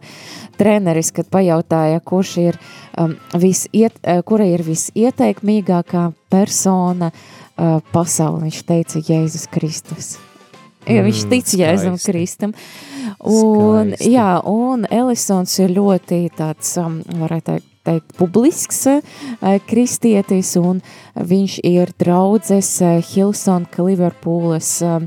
treneris, 0.59 1.13
kad 1.15 1.29
pajautāja, 1.31 2.01
kurš 2.05 2.35
ir, 2.43 2.59
um, 2.99 3.15
visiet, 3.39 3.95
uh, 4.03 4.21
kura 4.27 4.47
ir 4.49 4.63
visieteikmīgākā 4.67 6.09
persona 6.31 7.11
uh, 7.13 7.79
pasaulē, 7.93 8.47
viņš 8.47 8.65
teica 8.67 9.03
Jēzus 9.09 9.47
Kristus. 9.51 10.17
Ja 10.89 11.03
viņš 11.05 11.23
mm, 11.25 11.31
tic 11.33 11.51
Jēzum 11.59 11.97
Kristum. 12.01 12.53
Un, 13.19 13.91
skaisti. 13.91 14.13
jā, 14.13 14.29
un 14.47 14.87
Elisons 14.89 15.57
ir 15.61 15.73
ļoti 15.75 16.21
tāds, 16.37 16.71
um, 16.81 17.01
varētu 17.19 17.51
teikt, 17.51 17.67
teikt, 17.89 18.15
publisks 18.19 18.83
uh, 18.91 18.99
kristietis, 19.69 20.53
un 20.59 20.81
viņš 21.15 21.59
ir 21.67 21.93
draudzes 21.99 22.71
uh, 22.83 22.99
Hilson 23.11 23.67
Liverpooles 23.77 24.71
uh, 24.85 24.99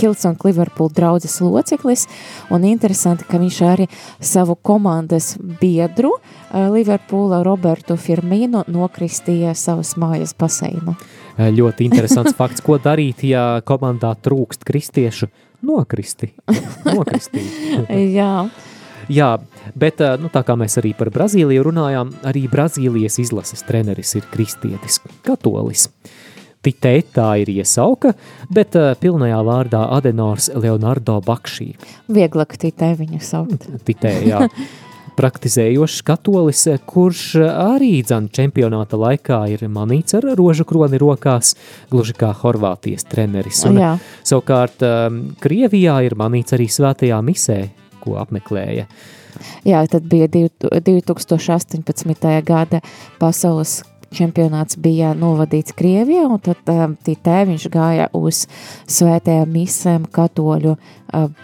Hilson 0.00 0.36
Liverpool 0.44 0.90
draudzes 0.94 1.40
loceklis, 1.40 2.06
un 2.50 2.64
interesanti, 2.68 3.26
ka 3.28 3.38
viņš 3.40 3.60
arī 3.66 3.88
savu 4.20 4.56
komandas 4.56 5.34
biedru 5.60 6.14
uh, 6.14 6.68
Liverpoola 6.74 7.42
Robertu 7.46 7.96
Firmino 7.96 8.64
nokristīja 8.68 9.54
savas 9.58 9.94
mājas 10.00 10.34
baseinu. 10.38 10.96
Uh, 11.38 11.48
ļoti 11.54 11.88
interesants 11.88 12.36
fakts, 12.40 12.64
ko 12.64 12.78
darīt, 12.82 13.24
ja 13.28 13.62
komandā 13.66 14.14
trūkst 14.20 14.66
kristiešu. 14.66 15.30
Nokristi. 15.64 16.34
Nokristīt. 16.84 17.88
Jā. 18.18 18.48
Jā, 19.04 19.30
bet 19.76 19.98
uh, 20.00 20.14
nu, 20.20 20.30
tā 20.32 20.40
kā 20.44 20.56
mēs 20.56 20.78
arī 20.80 20.94
par 20.96 21.10
Brazīliju 21.12 21.64
runājām, 21.66 22.12
arī 22.24 22.46
Brazīlijas 22.48 23.18
izlases 23.20 23.60
treneris 23.68 24.14
ir 24.16 24.24
kristietis, 24.32 24.96
katolis. 25.26 25.90
Uh, 25.90 26.12
Titē 26.64 26.94
tā 27.14 27.28
ir 27.42 27.52
iesauka, 27.58 28.14
bet 28.52 28.78
uh, 28.78 28.94
pilnajā 29.00 29.42
vārdā 29.44 29.84
Adenors 29.98 30.50
Leonardo 30.54 31.20
Bakšī. 31.24 31.74
Vieglāk 32.12 32.56
Titē 32.60 32.94
viņu 32.98 33.20
saukt. 33.24 33.68
Titē, 33.86 34.14
jā. 34.24 34.46
praktizējošs 35.18 36.02
katolis, 36.06 36.64
kurš 36.88 37.22
arī 37.44 37.98
dzan 38.06 38.28
čempionāta 38.34 38.98
laikā 38.98 39.40
ir 39.52 39.66
manīts 39.70 40.16
ar 40.18 40.26
rožu 40.38 40.66
kroni 40.68 40.98
rokās, 41.00 41.54
gluži 41.92 42.16
kā 42.18 42.32
Horvātijas 42.40 43.06
treneris. 43.10 43.64
Un, 43.68 43.80
Jā. 43.82 43.92
savukārt 44.26 44.84
um, 44.86 45.20
Krievijā 45.42 46.00
ir 46.08 46.16
manīts 46.18 46.56
arī 46.56 46.68
svētajā 46.72 47.20
misē, 47.24 47.60
ko 48.02 48.18
apmeklēja. 48.22 48.88
Jā, 49.66 49.80
tad 49.90 50.06
bija 50.10 50.28
2018. 50.30 52.28
gada 52.46 52.80
pasaules 53.18 53.82
čempionāts 54.14 54.78
bija 54.80 55.12
novadīts 55.18 55.74
Krievijā, 55.76 56.26
un 56.30 56.40
tad 56.42 56.70
um, 56.72 56.96
tēviņš 57.04 57.68
gāja 57.72 58.08
uz 58.16 58.44
svētajām 58.90 59.50
misēm 59.54 60.08
katoļu 60.14 60.76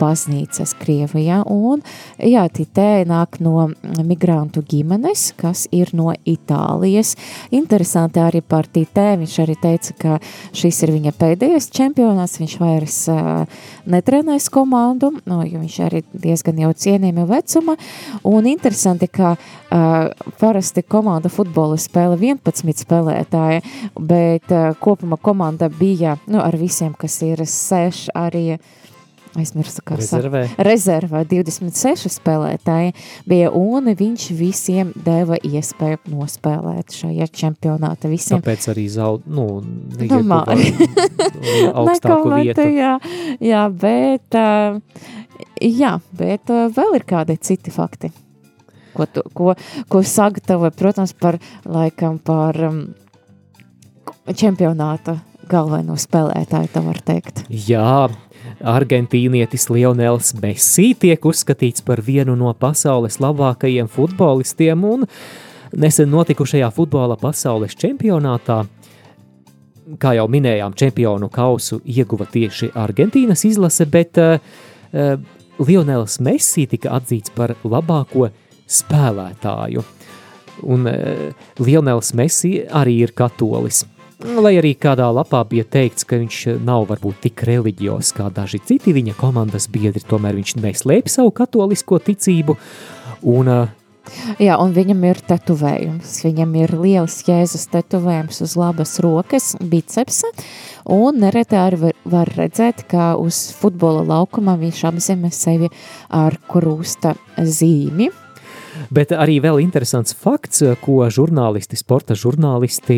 baznīcas 0.00 0.74
Krievijā, 0.80 1.40
un 1.50 1.82
jā, 2.18 2.44
tē 2.50 3.04
nāk 3.08 3.40
no 3.42 3.68
migrantu 4.06 4.62
ģimenes, 4.66 5.30
kas 5.40 5.66
ir 5.74 5.92
no 5.96 6.12
Itālijas. 6.28 7.14
Interesanti 7.54 8.22
arī 8.22 8.42
par 8.42 8.68
tē, 8.70 9.16
viņš 9.20 9.36
arī 9.44 9.56
teica, 9.60 9.96
ka 10.00 10.18
šis 10.56 10.82
ir 10.84 10.94
viņa 10.96 11.14
pēdējais 11.18 11.70
čempionāts, 11.74 12.38
viņš 12.40 12.56
vairs 12.60 12.98
uh, 13.12 13.64
netrenēs 13.90 14.50
komandu, 14.52 15.12
no, 15.24 15.40
jo 15.46 15.62
viņš 15.62 15.78
arī 15.88 16.04
diezgan 16.12 16.60
jau 16.60 16.72
cienījami 16.72 17.26
vecuma, 17.30 17.76
un 18.28 18.48
interesanti, 18.50 19.10
ka 19.10 19.34
uh, 19.36 20.30
parasti 20.40 20.84
komanda 20.86 21.32
futbola 21.32 21.78
spēle 21.80 22.18
11 22.20 22.60
11 22.60 22.84
spēlētāji, 22.84 23.62
bet 23.96 24.52
uh, 24.54 24.70
kopumā 24.80 25.18
komanda 25.22 25.70
bija 25.72 26.16
nu, 26.26 26.40
ar 26.42 26.56
visiem, 26.60 26.94
kas 26.98 27.20
ir 27.26 27.44
6 27.46 28.10
arī. 28.18 28.60
Aizmirsu, 29.38 29.82
kā 29.86 29.98
rezervē. 30.00 30.44
Saka, 30.48 30.64
rezervē 30.66 31.22
26 31.30 32.10
spēlētāji 32.16 32.94
bija, 33.30 33.52
un 33.54 33.92
viņš 33.98 34.24
visiem 34.38 34.94
deva 35.06 35.38
iespēju 35.38 36.00
nospēlēt 36.10 36.96
šajā 36.98 37.28
čempionātā. 37.42 38.10
Visiem. 38.10 38.40
Tāpēc 38.42 38.70
arī 38.72 38.88
zaud, 38.90 39.28
nu, 39.30 39.60
Domāju. 40.00 40.88
augstāku 41.82 42.34
vietu. 42.40 42.66
Jā, 42.74 42.96
jā, 43.38 43.62
bet, 43.70 44.34
uh, 44.34 44.80
jā, 45.62 45.94
bet 46.18 46.50
uh, 46.50 46.66
vēl 46.74 46.98
ir 46.98 47.06
kādi 47.14 47.38
citi 47.38 47.74
fakti 47.74 48.10
ko, 48.92 49.06
tu, 49.06 49.22
ko, 49.34 49.54
ko 49.88 50.02
sagatavoja, 50.02 50.74
protams, 50.76 51.14
par 51.14 51.38
laikam 51.64 52.18
par 52.22 52.58
um, 52.68 52.80
čempionāta 54.34 55.20
galveno 55.50 55.96
spēlētāju, 55.98 56.70
tā 56.74 56.82
var 56.84 57.00
teikt. 57.04 57.44
Jā, 57.48 58.08
Argentīnietis 58.60 59.70
Lionels 59.72 60.34
Messi 60.42 60.92
tiek 61.00 61.24
uzskatīts 61.24 61.84
par 61.86 62.02
vienu 62.04 62.34
no 62.36 62.52
pasaules 62.52 63.20
labākajiem 63.22 63.88
futbolistiem 63.88 64.84
un 64.84 65.06
nesen 65.76 66.10
notikušajā 66.12 66.68
futbola 66.76 67.16
pasaules 67.20 67.76
čempionātā 67.78 68.64
kā 69.98 70.14
jau 70.18 70.26
minējām, 70.30 70.74
čempionu 70.76 71.30
kausu 71.32 71.80
ieguva 71.88 72.26
tieši 72.30 72.70
Argentīnas 72.78 73.44
izlase, 73.48 73.86
bet 73.90 74.20
uh, 74.20 74.36
Lionels 75.60 76.20
Messi 76.22 76.66
tika 76.70 76.94
atzīts 76.98 77.32
par 77.34 77.56
labāko 77.64 78.28
spēlētāju. 78.70 79.84
Un 80.70 80.86
uh, 80.90 81.24
Lionels 81.62 82.12
Messi 82.18 82.58
arī 82.66 83.00
ir 83.06 83.14
katolis. 83.16 83.84
Lai 84.20 84.52
arī 84.60 84.74
kādā 84.76 85.06
lapā 85.16 85.40
bija 85.48 85.64
teikts, 85.64 86.04
ka 86.04 86.18
viņš 86.20 86.60
nav 86.60 86.84
varbūt 86.90 87.22
tik 87.24 87.40
reliģios 87.48 88.12
kā 88.16 88.28
daži 88.34 88.60
citi 88.68 88.92
viņa 88.92 89.14
komandas 89.16 89.64
biedri, 89.72 90.02
tomēr 90.04 90.36
viņš 90.36 90.58
neslēp 90.60 91.08
savu 91.08 91.32
katolisko 91.32 92.02
ticību. 92.04 92.58
Un, 93.32 93.48
uh, 93.48 93.76
Jā, 94.40 94.56
un 94.60 94.72
viņam 94.74 95.02
ir 95.08 95.20
tetovējums. 95.28 96.14
Viņam 96.24 96.54
ir 96.62 96.72
liels 96.80 97.20
jēzus 97.26 97.68
tetovējums 97.72 98.40
uz 98.44 98.56
labas 98.58 98.96
rokas, 99.02 99.52
bicepsa, 99.60 100.30
un 100.90 101.20
nereti 101.22 101.58
arī 101.60 101.80
var, 101.84 101.98
var 102.16 102.32
redzēt, 102.36 102.84
ka 102.90 103.12
uz 103.20 103.48
futbola 103.56 104.02
laukuma 104.08 104.56
viņš 104.60 104.82
apzīmē 104.90 105.30
sevi 105.34 105.70
ar 106.08 106.38
krusta 106.50 107.14
zīmi. 107.38 108.10
Bet 108.90 109.12
arī 109.14 109.38
vēl 109.38 109.60
interesants 109.62 110.16
fakts, 110.18 110.64
ko 110.82 111.04
žurnālisti, 111.14 111.78
sporta 111.78 112.16
žurnālisti 112.18 112.96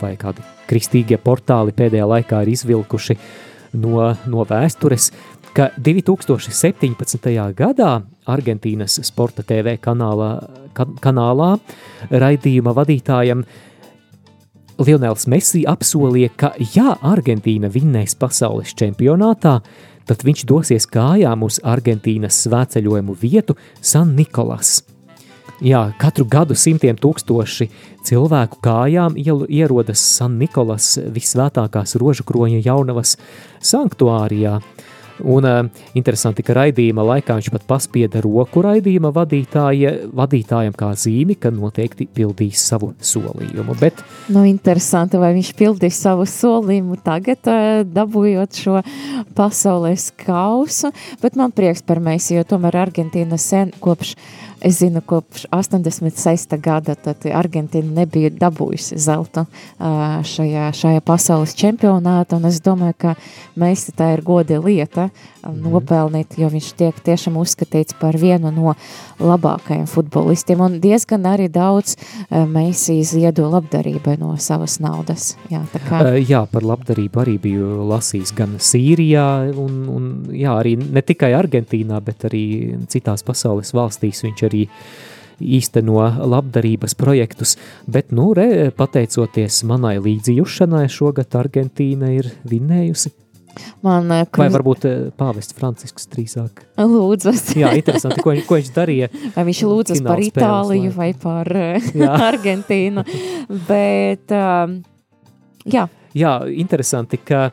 vai 0.00 0.14
kādi 0.16 0.44
kristīgie 0.70 1.18
portāli 1.20 1.74
pēdējā 1.76 2.06
laikā 2.08 2.40
ir 2.46 2.54
izvilkuši 2.54 3.18
no, 3.76 4.08
no 4.24 4.46
vēstures, 4.48 5.10
ka 5.52 5.68
2017. 5.76 7.28
gadā 7.56 7.92
Argentīnas 8.28 9.00
Sporta 9.04 9.44
TV 9.44 9.76
kanālā, 9.82 10.32
kan, 10.72 10.96
kanālā 11.02 11.54
raidījuma 12.08 12.72
vadītājam 12.80 13.44
Lionels 14.78 15.26
Messi 15.28 15.64
apsolīja, 15.68 16.32
ka 16.40 16.54
ja 16.72 16.96
Argentīna 17.04 17.68
vinnēs 17.74 18.16
pasaules 18.16 18.72
čempionātā, 18.78 19.58
tad 20.08 20.22
viņš 20.24 20.44
dosies 20.48 20.88
kājām 20.88 21.42
uz 21.44 21.58
Argentīnas 21.66 22.46
svētceļojumu 22.46 23.18
vietu 23.18 23.58
San 23.82 24.16
Nikolas. 24.16 24.78
Jā, 25.64 25.88
katru 25.98 26.22
gadu 26.30 26.54
simtiem 26.54 26.98
tūkstoši 26.98 27.66
cilvēku 28.06 28.60
kājām 28.62 29.16
ierodas 29.18 30.02
San 30.16 30.36
Nikolas 30.38 30.92
visvētākās 31.14 31.96
rožu 31.98 32.26
kroņa 32.28 32.62
jaunavas 32.66 33.16
sanktuārijā– 33.72 34.60
Un 35.24 35.44
uh, 35.44 35.66
interesanti, 35.98 36.44
ka 36.46 36.54
raidījuma 36.54 37.02
laikā 37.06 37.34
viņš 37.38 37.50
pat 37.50 37.64
paspieda 37.66 38.20
roku 38.22 38.62
raidījuma 38.62 39.10
vadītāja, 39.14 39.94
vadītājam 40.14 40.76
kā 40.78 40.92
zīmi, 40.98 41.34
ka 41.40 41.50
noteikti 41.54 42.06
pildīs 42.14 42.62
savu 42.70 42.92
solījumu. 43.02 43.74
Bet, 43.80 44.02
nu, 44.34 44.44
interesanti, 44.46 45.18
vai 45.18 45.32
viņš 45.36 45.52
pildīs 45.58 45.98
savu 46.04 46.26
solījumu 46.28 47.00
tagad, 47.02 47.42
uh, 47.50 47.82
dabūjot 47.82 48.62
šo 48.62 48.82
pasaules 49.38 50.10
kausu, 50.22 50.92
bet 51.22 51.38
man 51.38 51.54
prieks 51.54 51.82
par 51.86 52.02
mēs, 52.02 52.30
jo 52.34 52.46
tomēr 52.46 52.84
Argentīna 52.86 53.40
sen 53.42 53.74
kopš 53.82 54.14
uh, 54.14 54.47
Es 54.60 54.78
zinu, 54.78 55.00
kopš 55.06 55.46
86. 55.54 56.56
gada 56.58 56.96
Argentīna 57.34 58.00
nebija 58.00 58.30
dabūjusi 58.34 58.98
zelta 58.98 59.44
šajā, 59.78 60.70
šajā 60.74 61.02
pasaules 61.06 61.54
čempionātā. 61.58 62.40
Es 62.48 62.58
domāju, 62.64 62.96
ka 62.98 63.12
mēs 63.58 63.86
tā 63.94 64.12
ir 64.16 64.22
goda 64.26 64.58
lieta 64.58 65.08
mhm. 65.08 65.60
nopelnīt, 65.62 66.34
jo 66.40 66.50
viņš 66.50 66.72
tiek 66.78 66.98
tiešām 67.06 67.38
uzskatīts 67.38 67.94
par 68.00 68.18
vienu 68.18 68.50
no 68.54 68.74
labākajiem 69.22 69.86
futbolistiem. 69.90 70.64
Un 70.64 70.80
diezgan 70.82 71.28
arī 71.30 71.46
daudz 71.52 71.94
mēs 72.30 72.88
ziedo 73.12 73.46
labdarībai 73.52 74.16
no 74.18 74.34
savas 74.42 74.78
naudas. 74.82 75.36
Jā, 75.52 75.62
kā... 75.86 76.02
jā, 76.18 76.42
par 76.50 76.66
labdarību 76.66 77.22
arī 77.22 77.36
biju 77.46 77.70
lasījis 77.92 78.34
gan 78.38 78.58
Sīrijā, 78.58 79.28
un, 79.54 79.78
un 79.94 80.10
jā, 80.34 80.58
arī 80.58 80.74
ne 80.82 81.02
tikai 81.06 81.30
Argentīnā, 81.38 82.02
bet 82.02 82.26
arī 82.26 82.44
citās 82.90 83.22
pasaules 83.26 83.70
valstīs 83.76 84.24
viņš 84.26 84.47
arī 84.48 84.64
īsteno 85.38 86.02
labdarības 86.26 86.96
projektus, 86.98 87.54
bet, 87.86 88.10
nu, 88.10 88.32
re, 88.34 88.72
pateicoties 88.74 89.62
manai 89.68 89.96
līdzjūšanai, 90.02 90.88
šogad 90.90 91.38
Argentīna 91.38 92.10
ir 92.16 92.32
vinnējusi. 92.48 93.14
Man, 93.82 94.08
kur... 94.30 94.42
Eh, 94.44 94.44
Vai 94.44 94.48
varbūt 94.54 94.86
eh, 94.88 94.96
pāvests 95.18 95.56
Francisks 95.56 96.08
drīzāk? 96.12 96.62
Lūdzas. 96.78 97.44
Jā, 97.58 97.72
interesanti, 97.78 98.22
ko, 98.24 98.34
ko 98.46 98.58
viņš 98.58 98.72
darīja. 98.74 99.10
Vai 99.36 99.46
viņš 99.48 99.62
lūdzas 99.68 100.02
par 100.06 100.22
Itāliju 100.22 100.92
vai 100.96 101.12
par 101.18 101.50
eh, 101.56 101.88
Argentīnu, 102.30 103.04
bet, 103.70 104.34
um, 104.34 104.78
jā. 105.68 105.88
Jā, 106.18 106.34
interesanti, 106.50 107.20
ka 107.20 107.48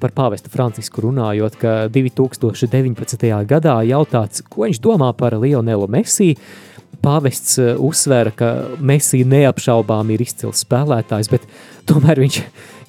par 0.00 0.14
pāvestu 0.16 0.50
Francisku 0.52 1.02
runājot, 1.04 1.58
ka 1.60 1.74
2019. 1.92 3.28
gadā 3.48 3.76
jautāts, 3.88 4.44
ko 4.46 4.66
viņš 4.66 4.80
domā 4.84 5.12
par 5.18 5.36
Lionelu 5.38 5.88
Messi. 5.90 6.34
Pāvests 7.04 7.58
eh, 7.62 7.74
uzsvēra, 7.78 8.32
ka 8.34 8.54
Messi 8.80 9.24
neapšaubām 9.28 10.10
ir 10.14 10.24
izcils 10.24 10.64
spēlētājs, 10.66 11.30
bet 11.30 11.46
tomēr 11.90 12.24
viņš 12.24 12.40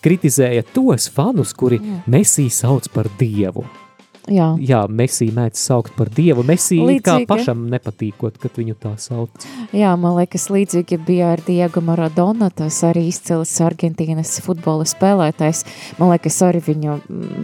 kritizēja 0.05 0.65
tos 0.73 1.09
fanus, 1.13 1.53
kuri 1.53 1.81
Messi 2.09 2.49
sauc 2.53 2.89
par 2.93 3.11
dievu. 3.19 3.67
Jā, 4.29 4.49
jā 4.61 4.81
Messi 4.91 5.29
mēdz 5.33 5.61
saukt 5.61 5.95
par 5.97 6.09
dievu. 6.13 6.43
Messi 6.47 6.77
līdzīgi, 6.77 7.03
kā 7.05 7.15
pašam 7.29 7.63
nepatīkot, 7.71 8.37
kad 8.41 8.57
viņu 8.59 8.75
tā 8.81 8.91
sauc. 9.01 9.45
Jā, 9.75 9.93
man 9.99 10.17
liekas, 10.17 10.49
līdzīgi 10.53 10.99
bija 11.07 11.31
ar 11.35 11.43
Diego 11.45 11.81
Maradona, 11.85 12.49
tas 12.53 12.81
arī 12.87 13.07
izcils 13.09 13.53
Argentīnas 13.65 14.35
futbola 14.45 14.85
spēlētājs. 14.89 15.63
Man 16.01 16.13
liekas, 16.13 16.41
arī 16.45 16.61
viņu 16.67 16.99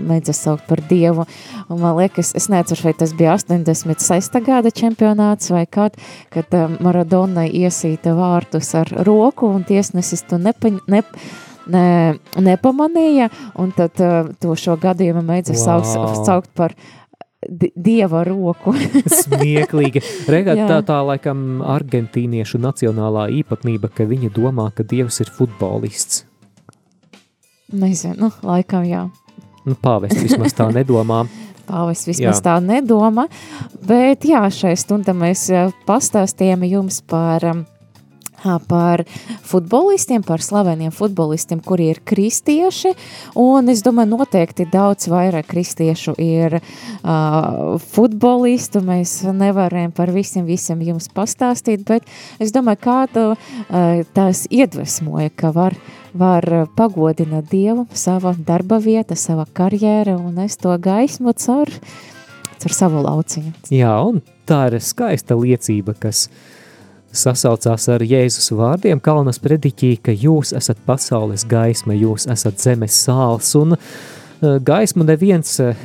mēdz 0.09 0.34
saukt 0.36 0.67
par 0.69 0.84
dievu. 0.89 1.26
Un 1.69 1.82
man 1.82 1.97
liekas, 1.99 2.34
es 2.38 2.49
neatceros, 2.53 2.84
vai 2.86 2.93
tas 2.97 3.15
bija 3.17 3.38
86. 3.39 4.39
gada 4.45 4.73
čempionāts 4.73 5.51
vai 5.53 5.65
kad, 5.65 5.97
kad 6.34 6.53
um, 6.59 6.78
Maradona 6.86 7.47
iesīta 7.47 8.13
vārtus 8.17 8.73
ar 8.78 8.91
roku 9.07 9.49
un 9.53 9.65
tiesnesis 9.67 10.28
to 10.30 10.41
nepaņ... 10.41 10.82
Ne, 11.72 12.20
nepamanīja, 12.38 13.32
un 13.57 13.72
tad 13.74 13.97
uh, 14.03 14.28
to 14.41 14.53
šo 14.59 14.76
gadījumu 14.78 15.24
mēdza 15.26 15.55
wow. 15.55 15.82
saukt, 15.82 16.20
saukt 16.28 16.51
par 16.53 16.76
dieva 17.49 18.24
roku. 18.28 18.74
Smieklīgi. 19.22 20.03
Regat, 20.32 20.61
tā, 20.70 20.80
tā 20.86 20.99
laikam 21.05 21.63
argentīniešu 21.66 22.61
nacionālā 22.61 23.28
īpatnība, 23.41 23.89
ka 23.93 24.07
viņi 24.09 24.32
domā, 24.36 24.70
ka 24.76 24.86
dievs 24.88 25.22
ir 25.24 25.32
futbolists. 25.34 26.26
Nezinu, 27.74 28.28
nu, 28.28 28.32
laikam 28.45 28.86
jā. 28.86 29.07
Nu, 29.66 29.74
pāvests 29.82 30.22
vismaz 30.22 30.53
tā 30.53 30.70
nedomā. 30.74 31.26
Pāvests 31.66 32.05
vismaz 32.05 32.38
jā. 32.38 32.43
tā 32.45 32.59
nedomā, 32.61 33.24
bet 33.89 34.28
jā, 34.30 34.43
šai 34.53 34.76
stundā 34.78 35.16
mēs 35.18 35.47
pastāstījām 35.88 36.61
jums 36.70 36.99
par 37.09 37.41
um, 37.49 37.63
par 38.67 39.03
futbolistiem, 39.45 40.23
par 40.23 40.43
slaveniem 40.43 40.93
futbolistiem, 40.93 41.61
kuri 41.65 41.89
ir 41.93 42.01
kristieši, 42.05 42.93
un 43.41 43.71
es 43.73 43.83
domāju, 43.85 44.15
noteikti 44.15 44.67
daudz 44.71 45.09
vairāk 45.11 45.49
kristiešu 45.49 46.15
ir 46.21 46.59
uh, 46.59 47.75
futbolistu, 47.91 48.83
mēs 48.85 49.17
nevaram 49.33 49.93
par 49.95 50.13
visiem, 50.15 50.45
visiem 50.47 50.81
jums 50.85 51.09
pastāstīt, 51.13 51.85
bet 51.87 52.07
es 52.39 52.53
domāju, 52.55 52.81
kādu 52.85 53.27
uh, 53.33 54.01
tās 54.15 54.45
iedvesmoja, 54.53 55.33
ka 55.35 55.53
var 55.55 55.77
var 56.15 56.45
pagodināt 56.77 57.49
Dievu, 57.51 57.89
sava 57.91 58.31
darba 58.47 58.77
vieta, 58.79 59.17
sava 59.19 59.43
karjera, 59.51 60.13
un 60.15 60.39
es 60.45 60.55
to 60.55 60.71
gaismu 60.79 61.33
caur, 61.35 61.67
caur 62.61 62.75
savu 62.77 63.01
lauciņu. 63.03 63.51
Jā, 63.75 63.97
un 63.99 64.21
tā 64.47 64.61
ir 64.69 64.79
skaista 64.79 65.35
liecība, 65.35 65.91
kas 65.99 66.29
uh, 66.29 66.55
sasaucās 67.16 67.88
ar 67.91 68.03
Jēzus 68.05 68.51
vārdiem 68.55 69.01
Kalnas 69.03 69.39
prediķī, 69.43 69.95
ka 70.03 70.16
jūs 70.16 70.53
esat 70.57 70.80
pasaules 70.88 71.45
gaisma, 71.49 71.95
jūs 71.97 72.28
esat 72.32 72.61
zemes 72.61 72.97
sāls, 73.07 73.53
un 73.59 73.78
eh, 73.78 74.57
gaismu 74.70 75.07
neviens 75.07 75.57
eh, 75.63 75.78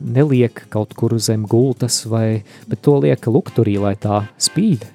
neliek 0.00 0.64
kaut 0.72 0.94
kur 0.98 1.16
zem 1.20 1.46
gultas, 1.48 2.02
vai, 2.08 2.42
bet 2.68 2.82
to 2.84 2.98
liek 3.04 3.28
lukturī, 3.30 3.76
lai 3.80 3.96
tā 4.00 4.24
spīd. 4.40 4.86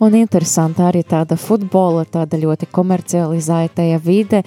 Un 0.00 0.14
interesanti 0.16 0.80
arī 0.80 1.02
tāda 1.04 1.36
futbola, 1.36 2.06
tāda 2.08 2.38
ļoti 2.40 2.70
komercializētajā 2.72 3.98
vide, 4.00 4.38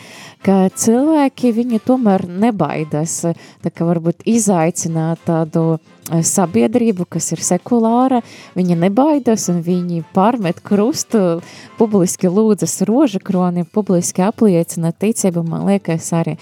ka 0.42 0.66
cilvēki 0.74 1.52
viņu 1.54 1.78
tomēr 1.86 2.26
nebaidas, 2.26 3.20
tā 3.62 3.70
kā 3.70 3.86
varbūt 3.86 4.26
izaicināt 4.26 5.22
tādu 5.28 5.76
eh, 5.76 6.24
sabiedrību, 6.26 7.06
kas 7.06 7.30
ir 7.36 7.46
sekulāra, 7.46 8.24
viņa 8.58 8.80
nebaidas 8.88 9.46
un 9.54 9.62
viņi 9.62 10.02
pārmet 10.18 10.64
krustu, 10.66 11.44
publiski 11.78 12.34
lūdzas 12.34 12.80
roža 12.90 13.22
kroni, 13.22 13.62
publiski 13.62 14.26
apliecina 14.26 14.90
ticību, 14.90 15.46
man 15.46 15.68
liekas 15.70 16.10
arī 16.18 16.40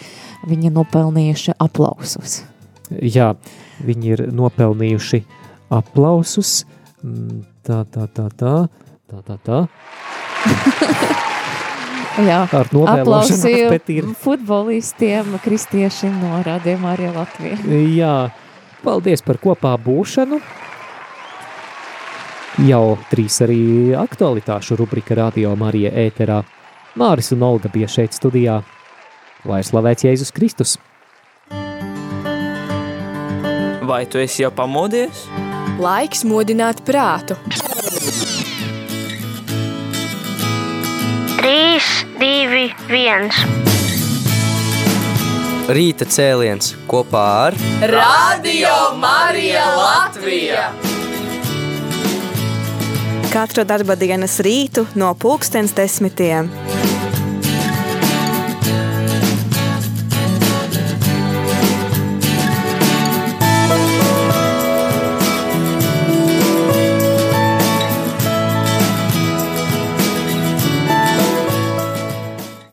viņi 0.48 0.72
nopelnījuši 0.72 1.60
aplausus. 1.60 2.46
Jā, 2.96 3.34
viņi 3.84 4.16
ir 4.16 4.30
nopelnījuši 4.32 5.26
aplausus. 5.72 6.62
Mm, 7.04 7.44
tā, 7.68 7.84
tā, 7.92 8.08
tā, 8.08 8.32
tā, 8.38 8.56
tā, 9.12 9.20
tā, 9.28 9.36
tā. 9.44 9.60
Jā, 12.22 12.42
Ar 12.52 12.68
ir. 13.96 14.08
futbolistiem, 14.20 15.38
kristiešiem 15.44 16.18
no 16.20 16.42
Rādījuma 16.44 16.92
arī 16.92 17.08
Latvijā. 17.16 17.56
Jā, 17.96 18.16
paldies 18.84 19.24
par 19.24 19.40
kopā 19.40 19.72
būšanu. 19.80 20.42
Jau 22.68 22.98
trīs 23.08 23.40
arī 23.46 23.62
aktualitāšu 23.96 24.76
rubrika 24.82 25.16
Radio 25.16 25.56
Marija 25.56 25.94
ēterā. 26.04 26.42
Māris 27.00 27.32
un 27.32 27.48
Olga 27.48 27.72
bija 27.72 27.88
šeit 27.88 28.12
studijā. 28.18 28.60
Lai 29.48 29.62
slavēts 29.64 30.06
Jēzus 30.06 30.36
Kristus! 30.36 30.76
Vai 33.88 34.04
tu 34.06 34.20
esi 34.22 34.44
jau 34.44 34.52
pamodies? 34.56 35.26
Laiks 35.82 36.26
modināt 36.28 36.84
prātu. 36.86 37.40
3, 41.42 41.50
2, 42.20 42.70
1. 42.86 43.32
Rīta 45.74 46.06
cēliens 46.06 46.76
kopā 46.86 47.24
ar 47.48 47.58
Radio 47.90 48.76
Marija 49.02 49.64
Latvija! 49.74 50.68
Katru 53.34 53.66
darba 53.66 53.98
dienas 53.98 54.38
rītu 54.46 54.86
no 54.94 55.16
pulkstens 55.18 55.74
desmitiem. 55.74 56.54